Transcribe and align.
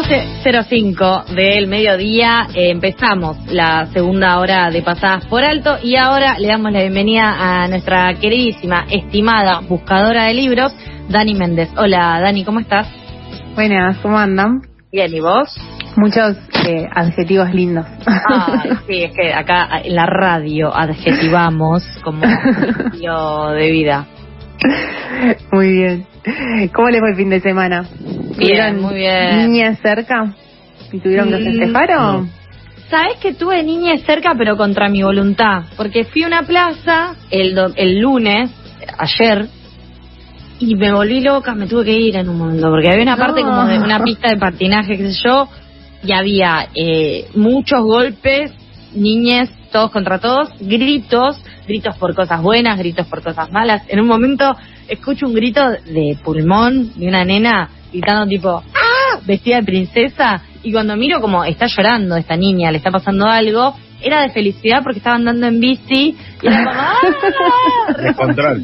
12.05 0.00 1.26
del 1.34 1.66
mediodía 1.66 2.46
eh, 2.54 2.70
empezamos 2.70 3.36
la 3.52 3.84
segunda 3.92 4.38
hora 4.38 4.70
de 4.70 4.80
Pasadas 4.80 5.26
por 5.26 5.44
Alto 5.44 5.76
y 5.82 5.96
ahora 5.96 6.38
le 6.38 6.48
damos 6.48 6.72
la 6.72 6.80
bienvenida 6.80 7.36
a 7.38 7.68
nuestra 7.68 8.14
queridísima, 8.14 8.86
estimada 8.90 9.60
buscadora 9.60 10.24
de 10.24 10.32
libros, 10.32 10.74
Dani 11.10 11.34
Méndez. 11.34 11.68
Hola 11.76 12.18
Dani, 12.18 12.46
¿cómo 12.46 12.60
estás? 12.60 12.88
Buenas, 13.54 13.98
¿cómo 13.98 14.16
andan? 14.16 14.62
Bien, 14.90 15.12
¿y 15.12 15.20
vos? 15.20 15.54
Muchos 15.96 16.34
eh, 16.66 16.88
adjetivos 16.94 17.52
lindos. 17.52 17.84
Ay, 18.06 18.70
sí, 18.86 19.02
es 19.02 19.12
que 19.14 19.34
acá 19.34 19.82
en 19.84 19.96
la 19.96 20.06
radio 20.06 20.74
adjetivamos 20.74 21.82
como 22.02 22.24
estilo 22.24 23.50
de 23.50 23.70
vida. 23.70 24.06
Muy 25.52 25.72
bien. 25.72 26.06
¿Cómo 26.72 26.88
les 26.88 27.00
fue 27.00 27.10
el 27.10 27.16
fin 27.16 27.28
de 27.28 27.40
semana? 27.40 27.84
Bien, 28.36 28.76
¿Tuvieron 28.76 28.80
muy 28.82 28.94
bien. 28.94 29.52
niñas 29.52 29.78
cerca? 29.82 30.34
¿Y 30.92 30.98
tuvieron 31.00 31.30
que 31.30 31.38
Mm, 31.38 31.44
festejar 31.44 31.90
o...? 31.98 32.26
Sabes 32.90 33.18
que 33.22 33.34
tuve 33.34 33.62
niñez 33.62 34.02
cerca, 34.04 34.34
pero 34.36 34.56
contra 34.56 34.88
mi 34.88 35.02
voluntad. 35.02 35.62
Porque 35.76 36.04
fui 36.04 36.24
a 36.24 36.26
una 36.26 36.42
plaza 36.42 37.14
el, 37.30 37.54
do- 37.54 37.72
el 37.76 38.00
lunes, 38.00 38.50
ayer, 38.98 39.46
y 40.58 40.74
me 40.74 40.92
volví 40.92 41.20
loca, 41.20 41.54
me 41.54 41.68
tuve 41.68 41.84
que 41.84 41.92
ir 41.92 42.16
en 42.16 42.28
un 42.28 42.36
momento. 42.36 42.68
Porque 42.68 42.88
había 42.88 43.02
una 43.04 43.14
No. 43.16 43.22
parte 43.24 43.42
como 43.42 43.64
de 43.66 43.78
una 43.78 44.02
pista 44.02 44.28
de 44.30 44.36
patinaje, 44.38 44.96
qué 44.96 45.12
sé 45.12 45.20
yo, 45.24 45.48
y 46.02 46.12
había 46.12 46.66
eh, 46.74 47.28
muchos 47.36 47.80
golpes, 47.84 48.52
niñez, 48.94 49.48
todos 49.70 49.92
contra 49.92 50.18
todos, 50.18 50.48
gritos, 50.60 51.40
gritos 51.68 51.96
por 51.96 52.12
cosas 52.16 52.42
buenas, 52.42 52.76
gritos 52.76 53.06
por 53.06 53.22
cosas 53.22 53.52
malas. 53.52 53.82
En 53.88 54.00
un 54.00 54.08
momento 54.08 54.56
escucho 54.88 55.26
un 55.26 55.34
grito 55.34 55.60
de 55.70 56.18
pulmón 56.24 56.90
de 56.98 57.06
una 57.06 57.24
nena 57.24 57.70
gritando 57.92 58.26
tipo, 58.26 58.48
¡ah! 58.50 59.20
vestida 59.26 59.56
de 59.56 59.62
princesa, 59.64 60.42
y 60.62 60.72
cuando 60.72 60.96
miro 60.96 61.20
como 61.20 61.44
está 61.44 61.66
llorando 61.66 62.16
esta 62.16 62.36
niña, 62.36 62.70
le 62.70 62.78
está 62.78 62.90
pasando 62.90 63.26
algo, 63.26 63.74
era 64.02 64.22
de 64.22 64.30
felicidad 64.30 64.82
porque 64.82 64.98
estaba 64.98 65.16
andando 65.16 65.46
en 65.46 65.60
bici, 65.60 66.16
y 66.42 66.46
era 66.46 66.64
como, 66.64 66.70
¡ah! 66.80 67.96
Descontrol. 68.02 68.62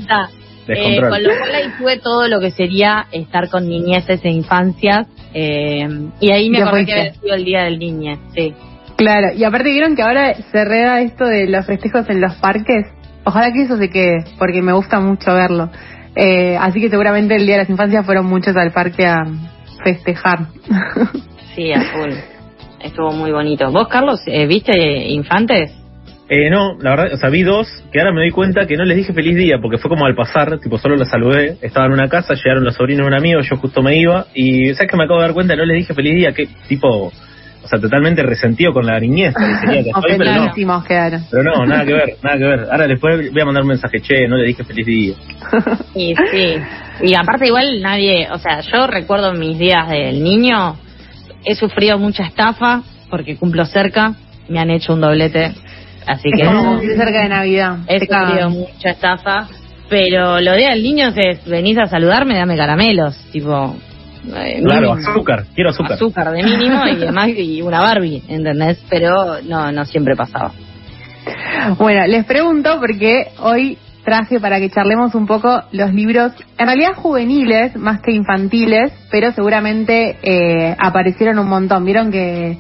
Eh, 0.68 1.00
con 1.00 1.22
lo 1.22 1.28
cual 1.38 1.54
ahí 1.54 1.70
tuve 1.78 1.98
todo 1.98 2.26
lo 2.26 2.40
que 2.40 2.50
sería 2.50 3.06
estar 3.12 3.48
con 3.48 3.68
niñeces 3.68 4.20
e 4.24 4.30
infancias, 4.30 5.06
eh, 5.32 5.86
y 6.20 6.30
ahí 6.32 6.50
me 6.50 6.62
acordé 6.62 6.86
que 6.86 6.92
había 6.92 7.12
sido 7.14 7.34
el 7.34 7.44
día 7.44 7.62
del 7.64 7.78
niñe, 7.78 8.18
sí. 8.34 8.54
Claro, 8.96 9.28
y 9.36 9.44
aparte 9.44 9.70
vieron 9.70 9.94
que 9.94 10.02
ahora 10.02 10.34
se 10.34 10.64
reda 10.64 11.02
esto 11.02 11.26
de 11.26 11.46
los 11.48 11.66
festejos 11.66 12.08
en 12.08 12.20
los 12.20 12.34
parques. 12.36 12.86
Ojalá 13.24 13.52
que 13.52 13.62
eso 13.62 13.76
se 13.76 13.90
quede, 13.90 14.24
porque 14.38 14.62
me 14.62 14.72
gusta 14.72 15.00
mucho 15.00 15.34
verlo. 15.34 15.70
Eh, 16.16 16.56
así 16.58 16.80
que 16.80 16.88
seguramente 16.88 17.36
el 17.36 17.44
Día 17.44 17.56
de 17.56 17.62
las 17.62 17.70
Infancias 17.70 18.06
fueron 18.06 18.26
muchos 18.26 18.56
al 18.56 18.72
parque 18.72 19.06
a 19.06 19.24
festejar. 19.84 20.46
Sí, 21.54 21.72
a 21.72 21.80
full. 21.80 22.12
Estuvo 22.84 23.12
muy 23.12 23.32
bonito. 23.32 23.72
¿Vos, 23.72 23.88
Carlos, 23.88 24.20
eh, 24.26 24.46
viste 24.46 24.78
infantes? 25.08 25.72
Eh, 26.28 26.50
no, 26.50 26.76
la 26.78 26.90
verdad, 26.90 27.14
o 27.14 27.16
sea, 27.16 27.30
vi 27.30 27.44
dos 27.44 27.66
que 27.90 27.98
ahora 27.98 28.12
me 28.12 28.20
doy 28.20 28.30
cuenta 28.30 28.66
que 28.66 28.76
no 28.76 28.84
les 28.84 28.98
dije 28.98 29.14
feliz 29.14 29.36
día 29.36 29.56
porque 29.62 29.78
fue 29.78 29.88
como 29.88 30.04
al 30.04 30.14
pasar, 30.14 30.58
tipo, 30.58 30.76
solo 30.76 30.96
los 30.96 31.08
saludé. 31.08 31.56
Estaba 31.62 31.86
en 31.86 31.92
una 31.92 32.08
casa, 32.08 32.34
llegaron 32.34 32.62
los 32.62 32.74
sobrinos 32.74 33.04
de 33.04 33.08
un 33.08 33.14
amigo, 33.14 33.40
yo 33.40 33.56
justo 33.56 33.82
me 33.82 33.96
iba 33.96 34.26
y, 34.34 34.74
¿sabes 34.74 34.90
que 34.90 34.96
me 34.98 35.04
acabo 35.04 35.20
de 35.20 35.26
dar 35.26 35.34
cuenta? 35.34 35.56
No 35.56 35.64
les 35.64 35.78
dije 35.78 35.94
feliz 35.94 36.14
día, 36.14 36.32
que 36.32 36.46
tipo, 36.68 37.10
o 37.66 37.68
sea, 37.68 37.80
totalmente 37.80 38.22
resentido 38.22 38.72
con 38.72 38.86
la 38.86 38.98
niñez, 39.00 39.34
parecería 39.34 39.82
que 39.82 39.90
estoy, 39.96 40.18
pero 40.18 40.30
no. 40.34 40.52
Pero 41.30 41.42
no, 41.42 41.66
nada 41.66 41.84
que 41.84 41.92
ver, 41.92 42.16
nada 42.22 42.38
que 42.38 42.44
ver. 42.44 42.60
Ahora 42.70 42.86
después 42.86 43.32
voy 43.32 43.42
a 43.42 43.44
mandar 43.44 43.62
un 43.64 43.68
mensaje, 43.70 44.00
che, 44.00 44.28
no 44.28 44.36
le 44.36 44.44
dije 44.46 44.64
feliz 44.64 44.86
día. 44.86 45.14
Y 45.94 46.14
sí. 46.14 46.54
Y 47.02 47.14
aparte 47.14 47.46
igual 47.46 47.80
nadie, 47.82 48.28
o 48.30 48.38
sea, 48.38 48.60
yo 48.60 48.86
recuerdo 48.86 49.32
mis 49.32 49.58
días 49.58 49.88
del 49.88 50.22
niño, 50.22 50.76
he 51.44 51.54
sufrido 51.54 51.98
mucha 51.98 52.24
estafa 52.24 52.82
porque 53.10 53.36
cumplo 53.36 53.64
cerca, 53.64 54.14
me 54.48 54.58
han 54.60 54.70
hecho 54.70 54.94
un 54.94 55.00
doblete, 55.00 55.52
así 56.06 56.30
que 56.34 56.42
Es 56.42 56.48
como 56.48 56.70
cumplir 56.70 56.96
cerca 56.96 57.22
de 57.22 57.28
Navidad. 57.28 57.78
he 57.88 57.98
sufrido 58.00 58.50
mucha 58.50 58.90
estafa. 58.90 59.48
Pero 59.88 60.40
lo 60.40 60.52
de 60.52 60.66
al 60.66 60.82
niño 60.82 61.12
es 61.14 61.44
venís 61.46 61.78
a 61.78 61.86
saludarme, 61.86 62.36
dame 62.36 62.56
caramelos, 62.56 63.16
tipo... 63.30 63.76
eh, 64.34 64.60
Claro, 64.62 64.94
mínimo. 64.94 65.10
azúcar, 65.10 65.44
quiero 65.54 65.70
azúcar. 65.70 65.92
azúcar 65.92 66.30
de 66.32 66.42
mínimo 66.42 66.86
y 66.86 66.90
además 67.02 67.28
y 67.36 67.62
una 67.62 67.80
Barbie, 67.80 68.22
¿entendés? 68.28 68.82
Pero 68.90 69.40
no, 69.42 69.70
no 69.72 69.84
siempre 69.84 70.14
pasaba. 70.16 70.52
Bueno, 71.78 72.06
les 72.06 72.24
pregunto 72.24 72.78
porque 72.80 73.28
hoy 73.40 73.78
traje 74.04 74.38
para 74.38 74.60
que 74.60 74.70
charlemos 74.70 75.14
un 75.16 75.26
poco 75.26 75.62
los 75.72 75.92
libros, 75.92 76.32
en 76.58 76.66
realidad 76.66 76.92
juveniles 76.94 77.74
más 77.76 78.00
que 78.00 78.12
infantiles, 78.12 78.92
pero 79.10 79.32
seguramente 79.32 80.16
eh, 80.22 80.76
aparecieron 80.78 81.40
un 81.40 81.48
montón. 81.48 81.84
Vieron 81.84 82.12
que 82.12 82.56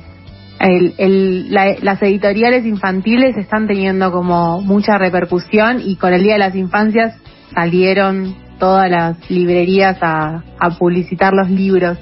el- 0.58 0.94
el- 0.98 1.52
la- 1.54 1.76
las 1.82 2.02
editoriales 2.02 2.64
infantiles 2.66 3.36
están 3.36 3.68
teniendo 3.68 4.10
como 4.10 4.60
mucha 4.60 4.98
repercusión 4.98 5.80
y 5.84 5.94
con 5.96 6.12
el 6.12 6.22
Día 6.24 6.32
de 6.32 6.38
las 6.40 6.56
Infancias 6.56 7.14
salieron 7.54 8.34
todas 8.58 8.90
las 8.90 9.30
librerías 9.30 9.96
a, 10.02 10.42
a 10.58 10.70
publicitar 10.78 11.32
los 11.32 11.48
libros. 11.50 11.98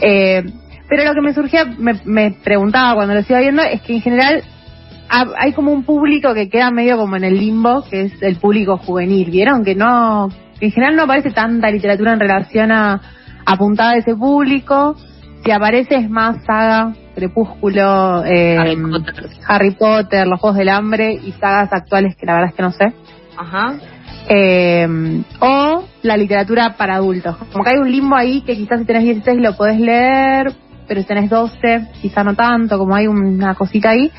Eh, 0.00 0.42
pero 0.88 1.04
lo 1.04 1.12
que 1.14 1.20
me 1.20 1.34
surgía, 1.34 1.64
me, 1.64 2.00
me 2.04 2.30
preguntaba 2.42 2.94
cuando 2.94 3.14
los 3.14 3.28
iba 3.28 3.40
viendo, 3.40 3.62
es 3.62 3.80
que 3.82 3.94
en 3.96 4.00
general 4.02 4.42
ha- 5.10 5.32
hay 5.38 5.52
como 5.52 5.72
un 5.72 5.84
público 5.84 6.32
que 6.34 6.48
queda 6.48 6.70
medio 6.70 6.96
como 6.96 7.16
en 7.16 7.24
el 7.24 7.38
limbo, 7.38 7.84
que 7.90 8.02
es 8.02 8.22
el 8.22 8.36
público 8.36 8.78
juvenil. 8.78 9.30
¿Vieron? 9.30 9.64
Que 9.64 9.74
no, 9.74 10.28
que 10.58 10.66
en 10.66 10.72
general 10.72 10.96
no 10.96 11.02
aparece 11.02 11.30
tanta 11.30 11.70
literatura 11.70 12.12
en 12.12 12.20
relación 12.20 12.72
a 12.72 13.00
apuntada 13.44 13.92
a 13.92 13.96
ese 13.96 14.14
público. 14.14 14.96
Si 15.44 15.50
aparece 15.50 15.96
es 15.96 16.10
más 16.10 16.44
saga, 16.44 16.92
Crepúsculo, 17.14 18.24
eh, 18.24 18.56
Harry 18.58 18.76
Potter. 18.76 19.26
Harry 19.46 19.70
Potter, 19.72 20.26
Los 20.26 20.40
Juegos 20.40 20.58
del 20.58 20.68
Hambre 20.68 21.12
y 21.14 21.32
sagas 21.32 21.72
actuales 21.72 22.16
que 22.16 22.26
la 22.26 22.34
verdad 22.34 22.50
es 22.50 22.54
que 22.56 22.62
no 22.62 22.70
sé. 22.72 22.92
Ajá. 23.36 23.74
Eh, 24.28 24.86
o 25.40 25.84
la 26.02 26.16
literatura 26.16 26.76
para 26.76 26.96
adultos. 26.96 27.36
Como 27.52 27.64
que 27.64 27.70
hay 27.70 27.78
un 27.78 27.90
limbo 27.90 28.14
ahí 28.14 28.42
que 28.42 28.56
quizás 28.56 28.80
si 28.80 28.84
tenés 28.84 29.04
16 29.04 29.40
lo 29.40 29.56
podés 29.56 29.80
leer, 29.80 30.52
pero 30.86 31.00
si 31.00 31.06
tenés 31.06 31.30
12 31.30 31.88
quizás 32.02 32.24
no 32.24 32.34
tanto, 32.34 32.78
como 32.78 32.94
hay 32.94 33.06
una 33.06 33.54
cosita 33.54 33.90
ahí. 33.90 34.10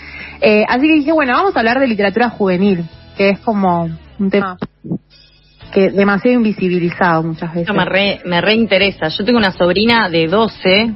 Eh, 0.42 0.66
así 0.68 0.88
que 0.88 0.96
dije, 0.96 1.12
bueno, 1.12 1.34
vamos 1.34 1.56
a 1.56 1.60
hablar 1.60 1.80
de 1.80 1.88
literatura 1.88 2.30
juvenil, 2.30 2.86
que 3.18 3.30
es 3.30 3.40
como 3.40 3.90
un 4.20 4.30
tema 4.30 4.58
que 5.72 5.92
demasiado 5.92 6.38
invisibilizado 6.38 7.24
muchas 7.24 7.54
veces. 7.54 7.76
Me 7.76 7.86
re, 7.86 8.22
me 8.26 8.42
reinteresa. 8.42 9.10
Yo 9.10 9.24
tengo 9.24 9.38
una 9.38 9.52
sobrina 9.52 10.10
de 10.10 10.28
12 10.28 10.96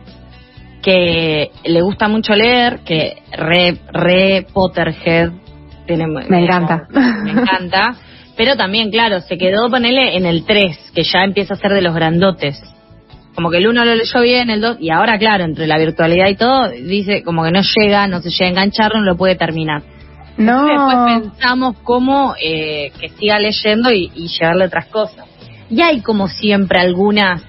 que 0.82 1.52
le 1.64 1.82
gusta 1.82 2.08
mucho 2.08 2.34
leer, 2.34 2.80
que 2.80 3.22
re, 3.32 3.78
re 3.92 4.48
Potterhead. 4.52 5.32
Tiene, 5.86 6.08
Me 6.08 6.44
encanta. 6.44 6.88
Me 6.92 7.32
encanta. 7.32 7.96
Pero 8.36 8.56
también, 8.56 8.90
claro, 8.90 9.22
se 9.22 9.38
quedó, 9.38 9.70
ponele, 9.70 10.18
en 10.18 10.26
el 10.26 10.46
3, 10.46 10.92
que 10.94 11.04
ya 11.04 11.24
empieza 11.24 11.54
a 11.54 11.58
ser 11.58 11.72
de 11.72 11.82
los 11.82 11.94
grandotes. 11.94 12.62
Como 13.36 13.50
que 13.50 13.58
el 13.58 13.68
1 13.68 13.86
lo 13.86 13.96
leyó 13.96 14.22
bien, 14.22 14.50
el 14.50 14.62
2, 14.62 14.78
y 14.80 14.90
ahora, 14.90 15.18
claro, 15.18 15.44
entre 15.44 15.68
la 15.68 15.78
virtualidad 15.78 16.30
y 16.30 16.36
todo, 16.36 16.70
dice 16.70 17.24
como 17.24 17.44
que 17.44 17.52
no 17.52 17.62
llega, 17.62 18.08
no 18.08 18.22
se 18.22 18.30
llega 18.30 18.46
a 18.46 18.50
enganchar, 18.50 18.92
no 18.94 19.02
lo 19.02 19.16
puede 19.16 19.36
terminar. 19.36 19.82
No, 20.38 20.66
Después 20.66 21.22
pensamos 21.22 21.76
cómo 21.84 22.34
eh, 22.42 22.92
que 23.00 23.10
siga 23.10 23.40
leyendo 23.40 23.92
y, 23.92 24.12
y 24.16 24.28
llevarle 24.28 24.66
otras 24.66 24.88
cosas. 24.88 25.28
Y 25.70 25.82
hay 25.82 26.02
como 26.02 26.28
siempre 26.28 26.80
algunas 26.80 27.44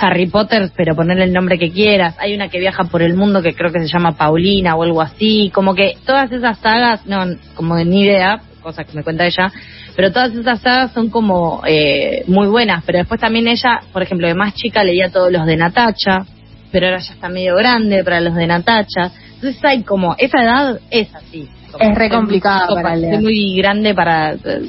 Harry 0.00 0.26
Potter, 0.26 0.70
pero 0.76 0.96
ponerle 0.96 1.24
el 1.24 1.32
nombre 1.32 1.58
que 1.58 1.70
quieras. 1.70 2.16
Hay 2.18 2.34
una 2.34 2.48
que 2.48 2.58
viaja 2.58 2.84
por 2.84 3.02
el 3.02 3.14
mundo 3.14 3.42
que 3.42 3.54
creo 3.54 3.72
que 3.72 3.80
se 3.80 3.88
llama 3.88 4.16
Paulina 4.16 4.74
o 4.74 4.82
algo 4.82 5.00
así. 5.00 5.50
Como 5.54 5.74
que 5.74 5.96
todas 6.06 6.32
esas 6.32 6.58
sagas, 6.58 7.06
no, 7.06 7.24
como 7.54 7.76
de 7.76 7.84
ni 7.84 8.02
idea, 8.02 8.40
cosa 8.62 8.84
que 8.84 8.92
me 8.96 9.02
cuenta 9.02 9.26
ella, 9.26 9.52
pero 9.96 10.10
todas 10.12 10.32
esas 10.34 10.60
sagas 10.60 10.92
son 10.92 11.10
como 11.10 11.62
eh, 11.66 12.24
muy 12.28 12.48
buenas. 12.48 12.82
Pero 12.86 12.98
después 12.98 13.20
también 13.20 13.48
ella, 13.48 13.80
por 13.92 14.02
ejemplo, 14.02 14.26
de 14.28 14.34
más 14.34 14.54
chica 14.54 14.82
leía 14.84 15.10
todos 15.10 15.30
los 15.30 15.44
de 15.46 15.56
Natacha, 15.56 16.24
pero 16.70 16.86
ahora 16.86 16.98
ya 17.00 17.12
está 17.14 17.28
medio 17.28 17.54
grande 17.56 18.02
para 18.04 18.20
los 18.20 18.34
de 18.34 18.46
Natacha. 18.46 19.10
Entonces 19.34 19.60
hay 19.64 19.82
como, 19.82 20.14
esa 20.18 20.42
edad 20.42 20.80
es 20.90 21.14
así. 21.14 21.48
Como 21.70 21.84
Es 21.90 21.98
re 21.98 22.08
muy 22.20 22.40
para 22.40 22.96
leer. 22.96 23.14
Soy 23.14 23.22
muy 23.22 23.56
grande 23.56 23.94
para... 23.94 24.34
eh, 24.34 24.68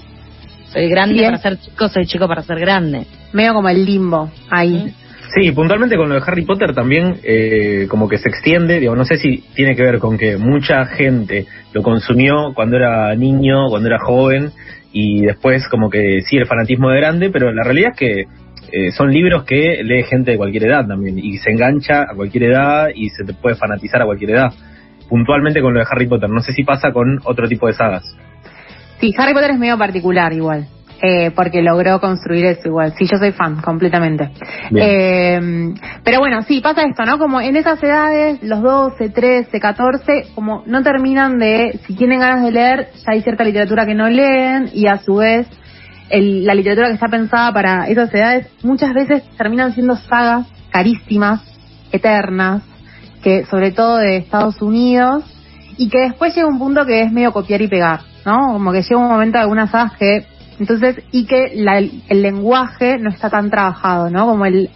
Soy 0.71 0.89
grande 0.89 1.19
Sí, 1.19 1.23
para 1.25 1.37
ser 1.37 1.59
chico, 1.59 1.87
soy 1.89 2.05
chico 2.07 2.27
para 2.27 2.41
ser 2.41 2.59
grande. 2.59 3.05
medio 3.31 3.53
como 3.53 3.69
el 3.69 3.85
limbo 3.85 4.31
ahí. 4.49 4.85
Sí, 4.87 4.95
puntualmente 5.53 5.97
con 5.97 6.09
lo 6.09 6.15
de 6.15 6.21
Harry 6.25 6.45
Potter 6.45 6.73
también 6.73 7.19
eh, 7.23 7.87
como 7.89 8.07
que 8.07 8.17
se 8.17 8.29
extiende, 8.29 8.79
digo, 8.79 8.95
no 8.95 9.05
sé 9.05 9.17
si 9.17 9.43
tiene 9.55 9.75
que 9.75 9.81
ver 9.81 9.99
con 9.99 10.17
que 10.17 10.37
mucha 10.37 10.85
gente 10.85 11.45
lo 11.73 11.81
consumió 11.81 12.53
cuando 12.53 12.77
era 12.77 13.15
niño, 13.15 13.69
cuando 13.69 13.87
era 13.87 13.99
joven 13.99 14.51
y 14.91 15.25
después 15.25 15.67
como 15.69 15.89
que 15.89 16.21
sí 16.21 16.37
el 16.37 16.45
fanatismo 16.45 16.89
de 16.89 16.97
grande, 16.97 17.29
pero 17.29 17.51
la 17.51 17.63
realidad 17.63 17.91
es 17.91 17.97
que 17.97 18.25
eh, 18.71 18.91
son 18.91 19.11
libros 19.11 19.43
que 19.43 19.83
lee 19.83 20.03
gente 20.03 20.31
de 20.31 20.37
cualquier 20.37 20.65
edad 20.65 20.87
también 20.87 21.17
y 21.19 21.37
se 21.37 21.51
engancha 21.51 22.03
a 22.03 22.15
cualquier 22.15 22.43
edad 22.43 22.87
y 22.93 23.09
se 23.09 23.23
te 23.23 23.33
puede 23.33 23.55
fanatizar 23.55 24.01
a 24.01 24.05
cualquier 24.05 24.31
edad. 24.31 24.51
Puntualmente 25.09 25.61
con 25.61 25.73
lo 25.73 25.79
de 25.79 25.85
Harry 25.89 26.07
Potter, 26.07 26.29
no 26.29 26.41
sé 26.41 26.53
si 26.53 26.63
pasa 26.63 26.91
con 26.91 27.19
otro 27.23 27.47
tipo 27.47 27.67
de 27.67 27.73
sagas. 27.73 28.03
Sí, 28.99 29.13
Harry 29.17 29.33
Potter 29.33 29.51
es 29.51 29.59
medio 29.59 29.77
particular 29.77 30.31
igual. 30.33 30.67
Eh, 31.05 31.31
porque 31.35 31.61
logró 31.61 31.99
construir 31.99 32.45
eso 32.45 32.69
igual. 32.69 32.93
Sí, 32.97 33.05
yo 33.05 33.17
soy 33.17 33.33
fan, 33.33 33.61
completamente. 33.61 34.31
Eh, 34.73 35.37
pero 36.01 36.19
bueno, 36.19 36.41
sí, 36.43 36.61
pasa 36.61 36.83
esto, 36.83 37.03
¿no? 37.03 37.19
Como 37.19 37.41
en 37.41 37.57
esas 37.57 37.83
edades, 37.83 38.41
los 38.41 38.61
12, 38.61 39.09
13, 39.09 39.59
14, 39.59 40.27
como 40.33 40.63
no 40.65 40.81
terminan 40.81 41.39
de, 41.39 41.77
si 41.85 41.93
tienen 41.93 42.21
ganas 42.21 42.45
de 42.45 42.51
leer, 42.51 42.87
ya 42.93 43.11
hay 43.11 43.21
cierta 43.21 43.43
literatura 43.43 43.85
que 43.85 43.95
no 43.95 44.07
leen 44.07 44.69
y 44.71 44.87
a 44.87 44.99
su 44.99 45.17
vez 45.17 45.45
el, 46.09 46.45
la 46.45 46.55
literatura 46.55 46.87
que 46.87 46.93
está 46.93 47.09
pensada 47.09 47.51
para 47.51 47.87
esas 47.87 48.13
edades 48.13 48.47
muchas 48.63 48.93
veces 48.93 49.23
terminan 49.37 49.73
siendo 49.73 49.97
sagas 49.97 50.47
carísimas, 50.69 51.41
eternas, 51.91 52.63
que 53.21 53.43
sobre 53.47 53.71
todo 53.71 53.97
de 53.97 54.17
Estados 54.17 54.61
Unidos 54.61 55.25
y 55.77 55.89
que 55.89 55.99
después 55.99 56.33
llega 56.33 56.47
un 56.47 56.59
punto 56.59 56.85
que 56.85 57.01
es 57.01 57.11
medio 57.11 57.33
copiar 57.33 57.61
y 57.61 57.67
pegar, 57.67 57.99
¿no? 58.25 58.53
Como 58.53 58.71
que 58.71 58.83
llega 58.83 59.01
un 59.01 59.09
momento 59.09 59.37
de 59.37 59.41
algunas 59.41 59.69
sagas 59.69 59.97
que 59.97 60.25
entonces, 60.59 61.03
y 61.11 61.25
que 61.25 61.53
el 62.09 62.21
lenguaje 62.21 62.97
no 62.99 63.09
está 63.09 63.29
tan 63.29 63.49
trabajado, 63.49 64.09
¿no? 64.09 64.25
Como 64.25 64.45
el, 64.45 64.69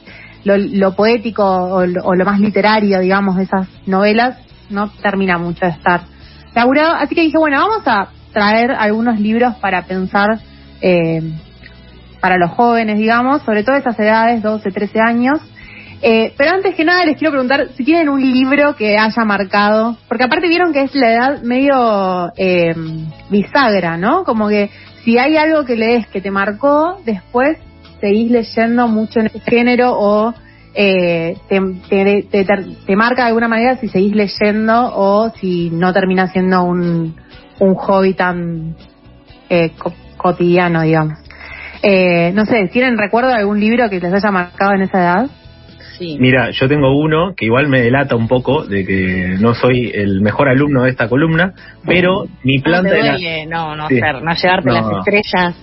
lo, 0.44 0.95
poético 0.95 1.44
o 1.44 1.85
lo, 1.85 2.25
más 2.25 2.39
literario, 2.39 3.00
digamos, 3.00 3.35
de 3.38 3.44
esas 3.44 3.68
novelas, 3.85 4.38
no 4.69 4.89
termina 5.01 5.38
mucho 5.38 5.65
de 5.65 5.71
estar 5.71 6.01
laburado. 6.56 6.95
Así 6.95 7.15
que 7.15 7.21
dije, 7.21 7.38
bueno, 7.38 7.59
vamos 7.59 7.88
a 7.88 8.09
traer 8.33 8.71
algunos 8.71 9.19
libros 9.19 9.56
para 9.56 9.83
pensar 9.83 10.39
eh, 10.81 11.21
para 12.19 12.38
los 12.38 12.51
jóvenes, 12.51 12.97
digamos, 12.97 13.41
sobre 13.44 13.63
todo 13.63 13.75
esas 13.75 13.97
edades, 14.00 14.41
12, 14.41 14.71
13 14.71 15.00
años. 15.00 15.39
Eh, 16.01 16.33
pero 16.38 16.51
antes 16.51 16.75
que 16.75 16.85
nada 16.85 17.06
les 17.06 17.18
quiero 17.18 17.31
preguntar 17.31 17.69
si 17.75 17.83
tienen 17.83 18.09
un 18.09 18.21
libro 18.21 18.75
que 18.75 19.00
haya 19.00 19.25
marcado, 19.25 19.97
porque 20.07 20.25
aparte 20.25 20.47
vieron 20.47 20.71
que 20.71 20.83
es 20.83 20.94
la 20.94 21.12
edad 21.12 21.41
medio 21.41 22.31
eh, 22.38 22.75
bisagra, 23.29 23.97
¿no? 23.97 24.24
Como 24.24 24.47
que 24.47 24.69
si 25.07 25.18
hay 25.18 25.38
algo 25.38 25.63
que 25.63 25.77
lees 25.77 26.06
que 26.07 26.19
te 26.19 26.31
marcó, 26.31 27.00
después 27.06 27.57
seguís 28.01 28.30
leyendo 28.30 28.89
mucho 28.89 29.21
en 29.21 29.27
ese 29.27 29.39
género 29.39 29.98
o 29.98 30.33
eh, 30.75 31.38
te, 31.48 32.95
marca 32.98 33.21
de 33.21 33.27
alguna 33.30 33.48
manera 33.48 33.77
si 33.77 33.88
seguís 33.88 34.13
leyendo 34.13 34.92
o 34.94 35.30
si 35.39 35.69
no 35.69 35.94
termina 35.94 36.27
siendo 36.27 36.62
un, 36.65 37.15
hobby 37.57 38.15
tan 38.15 38.75
eh, 39.50 39.71
cotidiano, 40.18 40.81
digamos. 40.81 41.19
Eh, 41.81 42.33
no 42.33 42.45
sé, 42.45 42.68
¿tienen 42.68 42.98
recuerdo 42.98 43.30
de 43.30 43.36
algún 43.36 43.62
libro 43.62 43.89
que 43.89 44.01
les 44.01 44.13
haya 44.13 44.30
marcado 44.30 44.74
en 44.74 44.81
esa 44.81 44.98
edad? 45.00 45.30
Mira, 46.00 46.52
yo 46.52 46.68
tengo 46.68 46.96
uno 46.98 47.34
que 47.36 47.46
igual 47.46 47.68
me 47.70 47.82
delata 47.82 48.16
un 48.16 48.28
poco 48.28 48.66
de 48.66 48.86
que 48.86 49.36
no 49.40 49.54
soy 49.54 49.92
el 49.94 50.22
mejor 50.22 50.50
alumno 50.50 50.84
de 50.84 50.92
esta 50.92 51.08
columna, 51.08 51.54
pero 51.86 52.26
mi 52.44 52.60
planta... 52.60 52.96
No, 53.48 53.76
no, 53.76 53.76
no, 53.76 53.88
ser, 53.88 54.22
no 54.22 54.34
llevarte 54.34 54.72
las 54.72 54.86
estrellas 55.00 55.56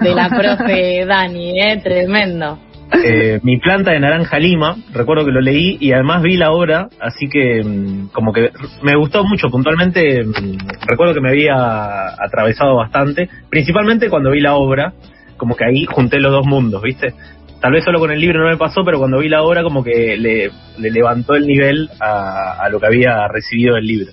de, 0.00 0.14
la 0.14 0.28
profe 0.28 1.04
Dani, 1.06 1.60
¿eh? 1.60 1.80
Tremendo. 1.82 2.58
Eh, 2.92 3.40
mi 3.42 3.58
planta 3.58 3.90
de 3.90 3.98
naranja 3.98 4.38
lima, 4.38 4.76
recuerdo 4.92 5.24
que 5.24 5.32
lo 5.32 5.40
leí 5.40 5.76
y 5.80 5.92
además 5.92 6.22
vi 6.22 6.36
la 6.36 6.52
obra, 6.52 6.88
así 7.00 7.28
que 7.28 7.62
mm, 7.64 8.08
como 8.12 8.32
que 8.32 8.50
me 8.82 8.94
gustó 8.94 9.24
mucho 9.24 9.48
puntualmente, 9.48 10.22
mm, 10.24 10.86
recuerdo 10.86 11.12
que 11.12 11.20
me 11.20 11.30
había 11.30 12.06
atravesado 12.22 12.76
bastante, 12.76 13.28
principalmente 13.50 14.08
cuando 14.08 14.30
vi 14.30 14.40
la 14.40 14.54
obra, 14.54 14.92
como 15.36 15.56
que 15.56 15.64
ahí 15.64 15.84
junté 15.84 16.20
los 16.20 16.30
dos 16.30 16.46
mundos, 16.46 16.80
¿viste? 16.80 17.12
Tal 17.60 17.72
vez 17.72 17.84
solo 17.84 17.98
con 17.98 18.10
el 18.10 18.20
libro 18.20 18.40
no 18.40 18.50
me 18.50 18.56
pasó, 18.56 18.82
pero 18.84 18.98
cuando 18.98 19.18
vi 19.18 19.28
la 19.28 19.42
obra 19.42 19.62
como 19.62 19.82
que 19.82 20.16
le, 20.16 20.50
levantó 20.78 21.34
el 21.34 21.46
nivel 21.46 21.88
a, 22.00 22.68
lo 22.70 22.78
que 22.78 22.86
había 22.86 23.26
recibido 23.28 23.76
el 23.76 23.86
libro. 23.86 24.12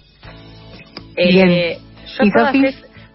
Eh, 1.16 1.78
yo 2.08 2.24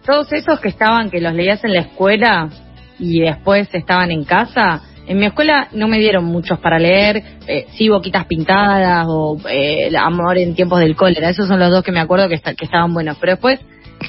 todos 0.05 0.31
esos 0.33 0.59
que 0.59 0.69
estaban, 0.69 1.09
que 1.09 1.19
los 1.19 1.33
leías 1.33 1.63
en 1.63 1.73
la 1.73 1.81
escuela 1.81 2.49
y 2.97 3.21
después 3.21 3.67
estaban 3.73 4.11
en 4.11 4.23
casa, 4.23 4.81
en 5.07 5.17
mi 5.17 5.25
escuela 5.25 5.67
no 5.71 5.87
me 5.87 5.99
dieron 5.99 6.25
muchos 6.25 6.59
para 6.59 6.79
leer, 6.79 7.23
eh, 7.47 7.65
sí, 7.73 7.89
Boquitas 7.89 8.25
Pintadas 8.25 9.05
o 9.07 9.37
eh, 9.49 9.91
Amor 9.97 10.37
en 10.37 10.55
tiempos 10.55 10.79
del 10.79 10.95
cólera, 10.95 11.29
esos 11.29 11.47
son 11.47 11.59
los 11.59 11.71
dos 11.71 11.83
que 11.83 11.91
me 11.91 11.99
acuerdo 11.99 12.29
que, 12.29 12.39
que 12.39 12.65
estaban 12.65 12.93
buenos, 12.93 13.17
pero 13.19 13.33
después 13.33 13.59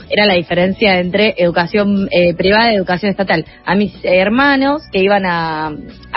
era 0.08 0.26
la 0.26 0.34
diferencia 0.34 0.98
entre 0.98 1.34
educación 1.38 2.08
eh, 2.10 2.34
privada 2.34 2.72
y 2.72 2.76
educación 2.76 3.10
estatal. 3.10 3.44
A 3.64 3.74
mis 3.74 3.94
hermanos 4.02 4.82
que 4.92 5.00
iban 5.00 5.24
a, 5.26 5.72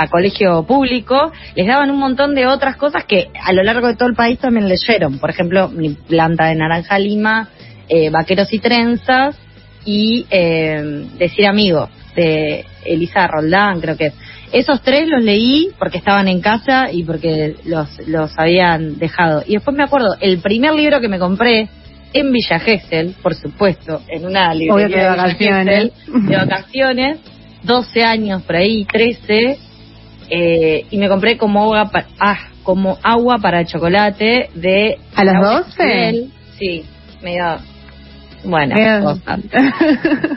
colegio 0.10 0.64
público 0.64 1.32
les 1.56 1.66
daban 1.66 1.90
un 1.90 1.98
montón 1.98 2.36
de 2.36 2.46
otras 2.46 2.76
cosas 2.76 3.06
que 3.06 3.30
a 3.42 3.54
lo 3.54 3.64
largo 3.64 3.88
de 3.88 3.96
todo 3.96 4.10
el 4.10 4.16
país 4.16 4.40
también 4.40 4.68
leyeron. 4.68 5.20
Por 5.20 5.30
ejemplo, 5.30 5.70
mi 5.70 5.94
planta 5.94 6.46
de 6.46 6.56
naranja 6.56 7.00
lima, 7.00 7.50
eh, 7.88 8.10
vaqueros 8.10 8.52
y 8.52 8.60
trenzas 8.60 9.38
y 9.86 10.26
eh, 10.30 11.08
Decir 11.18 11.48
Amigo 11.48 11.90
de 12.16 12.66
Elisa 12.86 13.28
Roldán, 13.28 13.82
creo 13.82 13.98
que 13.98 14.12
Esos 14.52 14.82
tres 14.82 15.08
los 15.08 15.24
leí 15.24 15.72
porque 15.80 15.98
estaban 15.98 16.28
en 16.28 16.42
casa 16.42 16.92
y 16.92 17.04
porque 17.04 17.56
los, 17.66 17.90
los 18.08 18.38
habían 18.38 19.00
dejado. 19.00 19.44
Y 19.48 19.54
después 19.54 19.76
me 19.76 19.84
acuerdo, 19.84 20.16
el 20.20 20.40
primer 20.40 20.74
libro 20.74 21.02
que 21.02 21.08
me 21.08 21.18
compré 21.18 21.70
en 22.14 22.32
Villa 22.32 22.60
Gesell, 22.60 23.16
por 23.22 23.36
supuesto, 23.36 24.02
en 24.08 24.26
una 24.26 24.54
librería 24.54 25.12
de, 25.12 25.18
vacaciones. 25.18 25.92
de 26.08 26.36
vacaciones, 26.36 27.20
12 27.64 28.04
años 28.04 28.42
por 28.44 28.56
ahí, 28.56 28.86
13, 28.86 29.58
eh, 30.30 30.86
y 30.90 30.98
me 30.98 31.10
compré 31.10 31.38
como 31.38 31.64
agua, 31.64 31.90
para, 31.92 32.08
ah, 32.20 32.40
como 32.64 32.98
agua 33.04 33.38
para 33.42 33.66
chocolate 33.66 34.50
de... 34.54 34.98
¿A 35.16 35.24
las 35.24 35.42
12? 35.42 36.28
Sí, 36.58 36.86
medio... 37.22 37.60
Bueno, 38.46 38.76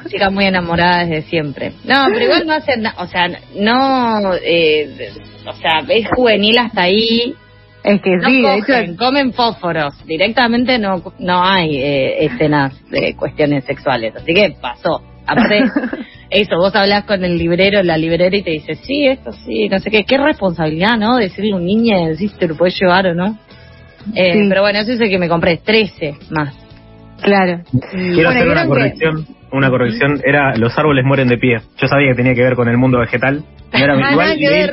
chica 0.09 0.31
muy 0.31 0.45
enamorada 0.45 1.05
desde 1.05 1.23
siempre. 1.23 1.73
No, 1.85 2.07
pero 2.13 2.25
igual 2.25 2.47
no 2.47 2.53
hacen 2.55 2.83
nada, 2.83 3.03
o 3.03 3.07
sea, 3.09 3.29
no, 3.57 4.33
eh, 4.45 5.11
o 5.45 5.53
sea, 5.55 5.81
es 5.89 6.07
juvenil 6.15 6.57
hasta 6.59 6.83
ahí, 6.83 7.35
es 7.87 8.03
que 8.03 8.19
sí, 8.21 8.43
de 8.43 8.57
hecho... 8.57 8.97
comen 8.99 9.33
fósforos. 9.33 9.95
Directamente 10.05 10.77
no, 10.77 11.01
no 11.21 11.45
hay 11.45 11.77
eh, 11.77 12.25
escenas 12.25 12.75
de 12.91 13.15
cuestiones 13.15 13.65
sexuales. 13.65 14.15
Así 14.17 14.35
que 14.35 14.57
pasó. 14.61 15.03
Aparte, 15.25 15.65
eso, 16.31 16.57
vos 16.57 16.75
hablas 16.75 17.05
con 17.05 17.25
el 17.25 17.39
librero, 17.39 17.83
la 17.85 17.97
librera 17.97 18.37
y 18.37 18.43
te 18.43 18.51
dice, 18.51 18.75
sí, 18.75 19.07
esto 19.07 19.31
sí, 19.33 19.69
no 19.69 19.79
sé 19.79 19.93
qué. 19.93 20.05
Qué 20.05 20.19
responsabilidad, 20.19 20.99
¿no? 20.99 21.17
Decirle 21.17 21.53
a 21.53 21.57
un 21.57 21.65
niño 21.65 22.15
si 22.17 22.29
te 22.29 22.49
lo 22.49 22.57
puedes 22.57 22.77
llevar 22.81 23.07
o 23.07 23.15
no. 23.15 23.39
Eh, 24.15 24.47
Pero 24.49 24.63
bueno, 24.63 24.81
eso 24.81 24.93
es 24.93 25.01
el 25.01 25.09
que 25.09 25.19
me 25.19 25.29
compré, 25.29 25.59
13 25.59 26.15
más. 26.31 26.57
Claro. 27.23 27.63
Quiero 27.93 28.31
hacer 28.31 28.49
una 28.49 28.67
corrección. 28.67 29.27
Una 29.53 29.71
corrección 29.71 30.21
era 30.25 30.57
los 30.57 30.77
árboles 30.77 31.05
mueren 31.05 31.29
de 31.29 31.39
pie. 31.39 31.59
Yo 31.81 31.87
sabía 31.87 32.09
que 32.11 32.17
tenía 32.17 32.35
que 32.35 32.43
ver 32.43 32.57
con 32.57 32.69
el 32.69 32.77
mundo 32.79 32.99
vegetal. 32.99 33.45
No 33.73 33.79
era 33.79 33.95
ah, 34.09 34.13
igual, 34.13 34.39
leí, 34.39 34.71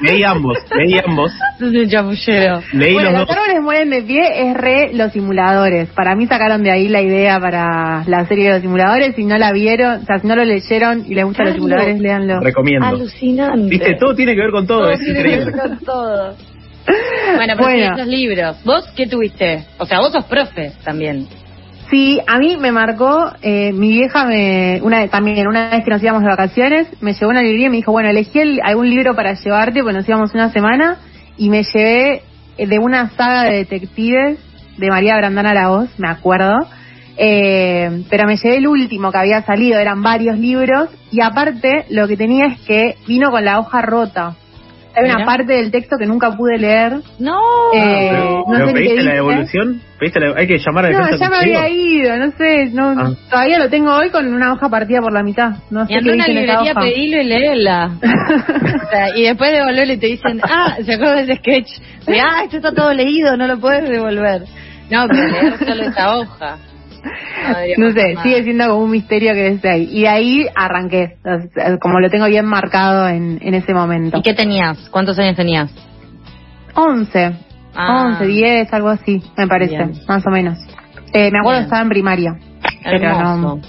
leí, 0.02 0.22
ambos, 0.22 0.58
leí 0.76 0.98
ambos. 1.04 1.32
Es 1.56 1.62
un 1.62 1.88
chapullero. 1.88 2.62
Leí 2.72 2.92
bueno, 2.92 3.10
los, 3.10 3.30
árboles 3.30 3.62
mueren 3.62 3.90
de 3.90 4.02
pie 4.02 4.50
es 4.50 4.54
re 4.54 4.90
los 4.92 5.12
simuladores. 5.12 5.88
Para 5.90 6.14
mí 6.14 6.26
sacaron 6.26 6.62
de 6.62 6.70
ahí 6.70 6.88
la 6.88 7.00
idea 7.00 7.40
para 7.40 8.04
la 8.06 8.26
serie 8.26 8.46
de 8.46 8.52
los 8.54 8.60
simuladores. 8.62 9.14
Si 9.16 9.24
no 9.24 9.38
la 9.38 9.52
vieron, 9.52 10.02
o 10.02 10.04
sea, 10.04 10.18
si 10.18 10.26
no 10.26 10.36
lo 10.36 10.44
leyeron 10.44 11.04
y 11.06 11.14
les 11.14 11.24
gustan 11.24 11.46
los 11.46 11.54
simuladores, 11.54 11.98
léanlo. 12.00 12.40
Recomiendo. 12.40 12.86
Alucinante. 12.86 13.68
Viste, 13.68 13.96
todo 13.98 14.14
tiene 14.14 14.34
que 14.34 14.40
ver 14.42 14.50
con 14.50 14.66
todo, 14.66 14.90
es 14.90 15.00
tiene 15.00 15.20
increíble. 15.20 15.44
Que 15.46 15.50
ver 15.50 15.68
con 15.68 15.78
todo. 15.78 16.36
Bueno, 17.36 17.52
pero 17.58 17.68
bueno. 17.68 17.94
esos 17.94 18.06
libros. 18.06 18.56
¿Vos 18.64 18.86
qué 18.96 19.06
tuviste? 19.06 19.64
O 19.76 19.84
sea, 19.84 20.00
vos 20.00 20.10
sos 20.10 20.24
profe 20.24 20.72
también. 20.82 21.26
Sí, 21.90 22.20
a 22.26 22.38
mí 22.38 22.58
me 22.58 22.70
marcó, 22.70 23.32
eh, 23.40 23.72
mi 23.72 23.88
vieja 23.88 24.26
me, 24.26 24.78
una 24.82 25.08
también 25.08 25.46
una 25.48 25.70
vez 25.70 25.84
que 25.84 25.90
nos 25.90 26.02
íbamos 26.02 26.22
de 26.22 26.28
vacaciones, 26.28 26.86
me 27.00 27.14
llevó 27.14 27.30
una 27.30 27.40
librería 27.40 27.68
y 27.68 27.70
me 27.70 27.76
dijo, 27.76 27.92
bueno, 27.92 28.10
elegí 28.10 28.60
algún 28.62 28.90
libro 28.90 29.14
para 29.14 29.32
llevarte, 29.32 29.82
pues 29.82 29.94
nos 29.94 30.06
íbamos 30.06 30.34
una 30.34 30.50
semana, 30.52 30.98
y 31.38 31.48
me 31.48 31.62
llevé 31.62 32.22
eh, 32.58 32.66
de 32.66 32.78
una 32.78 33.08
saga 33.10 33.44
de 33.44 33.56
detectives 33.56 34.38
de 34.76 34.88
María 34.90 35.16
Brandana 35.16 35.54
La 35.54 35.68
Voz, 35.68 35.88
me 35.98 36.10
acuerdo, 36.10 36.58
eh, 37.16 38.04
pero 38.10 38.26
me 38.26 38.36
llevé 38.36 38.58
el 38.58 38.68
último 38.68 39.10
que 39.10 39.18
había 39.18 39.42
salido, 39.42 39.78
eran 39.78 40.02
varios 40.02 40.38
libros, 40.38 40.90
y 41.10 41.22
aparte 41.22 41.86
lo 41.88 42.06
que 42.06 42.18
tenía 42.18 42.48
es 42.48 42.60
que 42.66 42.96
vino 43.06 43.30
con 43.30 43.46
la 43.46 43.60
hoja 43.60 43.80
rota. 43.80 44.36
Hay 44.98 45.10
una 45.10 45.24
parte 45.24 45.52
del 45.52 45.70
texto 45.70 45.96
que 45.98 46.06
nunca 46.06 46.36
pude 46.36 46.58
leer. 46.58 47.00
No. 47.18 47.40
Eh, 47.74 48.10
ah, 48.10 48.42
no 48.46 48.66
sé 48.66 48.72
pediste 48.72 49.02
la 49.02 49.14
devolución? 49.14 49.80
hay 50.36 50.46
que 50.46 50.58
llamar 50.58 50.86
a 50.86 50.90
No, 50.90 51.16
ya 51.16 51.28
me 51.28 51.36
había 51.36 51.68
ido, 51.68 52.16
no 52.16 52.30
sé, 52.32 52.66
no, 52.72 52.94
ah. 52.96 53.10
todavía 53.28 53.58
lo 53.58 53.68
tengo 53.68 53.92
hoy 53.92 54.10
con 54.10 54.32
una 54.32 54.52
hoja 54.52 54.68
partida 54.68 55.00
por 55.00 55.12
la 55.12 55.22
mitad. 55.22 55.52
No 55.70 55.86
sé 55.86 55.94
y 55.94 56.02
qué 56.02 56.12
una 56.12 56.26
librería 56.28 56.74
pedilo 56.74 57.20
y 57.20 57.24
léela. 57.24 57.90
o 58.00 58.90
sea, 58.90 59.16
y 59.16 59.22
después 59.22 59.52
devolverle 59.52 59.94
y 59.94 59.98
te 59.98 60.06
dicen, 60.06 60.40
ah, 60.42 60.76
se 60.84 60.94
acuerda 60.94 61.16
de 61.16 61.22
ese 61.22 61.36
sketch. 61.36 61.70
De, 62.06 62.20
ah, 62.20 62.42
esto 62.44 62.58
está 62.58 62.72
todo 62.72 62.92
leído, 62.92 63.36
no 63.36 63.46
lo 63.46 63.58
puedes 63.58 63.88
devolver. 63.88 64.42
No, 64.90 65.06
pero 65.08 65.28
leer 65.28 65.58
solo 65.58 65.82
esa 65.84 66.16
hoja. 66.16 66.58
No, 67.76 67.90
sé, 67.92 68.16
sigue 68.22 68.42
siendo 68.42 68.68
como 68.68 68.84
un 68.84 68.90
misterio 68.90 69.32
que 69.34 69.50
desde 69.50 69.70
ahí. 69.70 69.88
Y 69.90 70.02
de 70.02 70.08
ahí 70.08 70.46
arranqué, 70.54 71.16
como 71.80 72.00
lo 72.00 72.10
tengo 72.10 72.26
bien 72.26 72.46
marcado 72.46 73.08
en, 73.08 73.38
en 73.40 73.54
ese 73.54 73.74
momento. 73.74 74.18
¿Y 74.18 74.22
qué 74.22 74.34
tenías? 74.34 74.88
¿Cuántos 74.90 75.18
años 75.18 75.36
tenías? 75.36 75.70
11. 76.74 77.32
Ah. 77.74 78.14
11, 78.18 78.26
10, 78.26 78.72
algo 78.72 78.88
así, 78.88 79.22
me 79.36 79.46
parece, 79.46 79.78
más 80.06 80.26
o 80.26 80.30
menos. 80.30 80.58
Eh, 81.12 81.30
me 81.30 81.38
acuerdo 81.38 81.60
que 81.60 81.64
estaba 81.64 81.82
en 81.82 81.88
primaria. 81.88 82.36
Pero 82.82 83.36
no, 83.36 83.60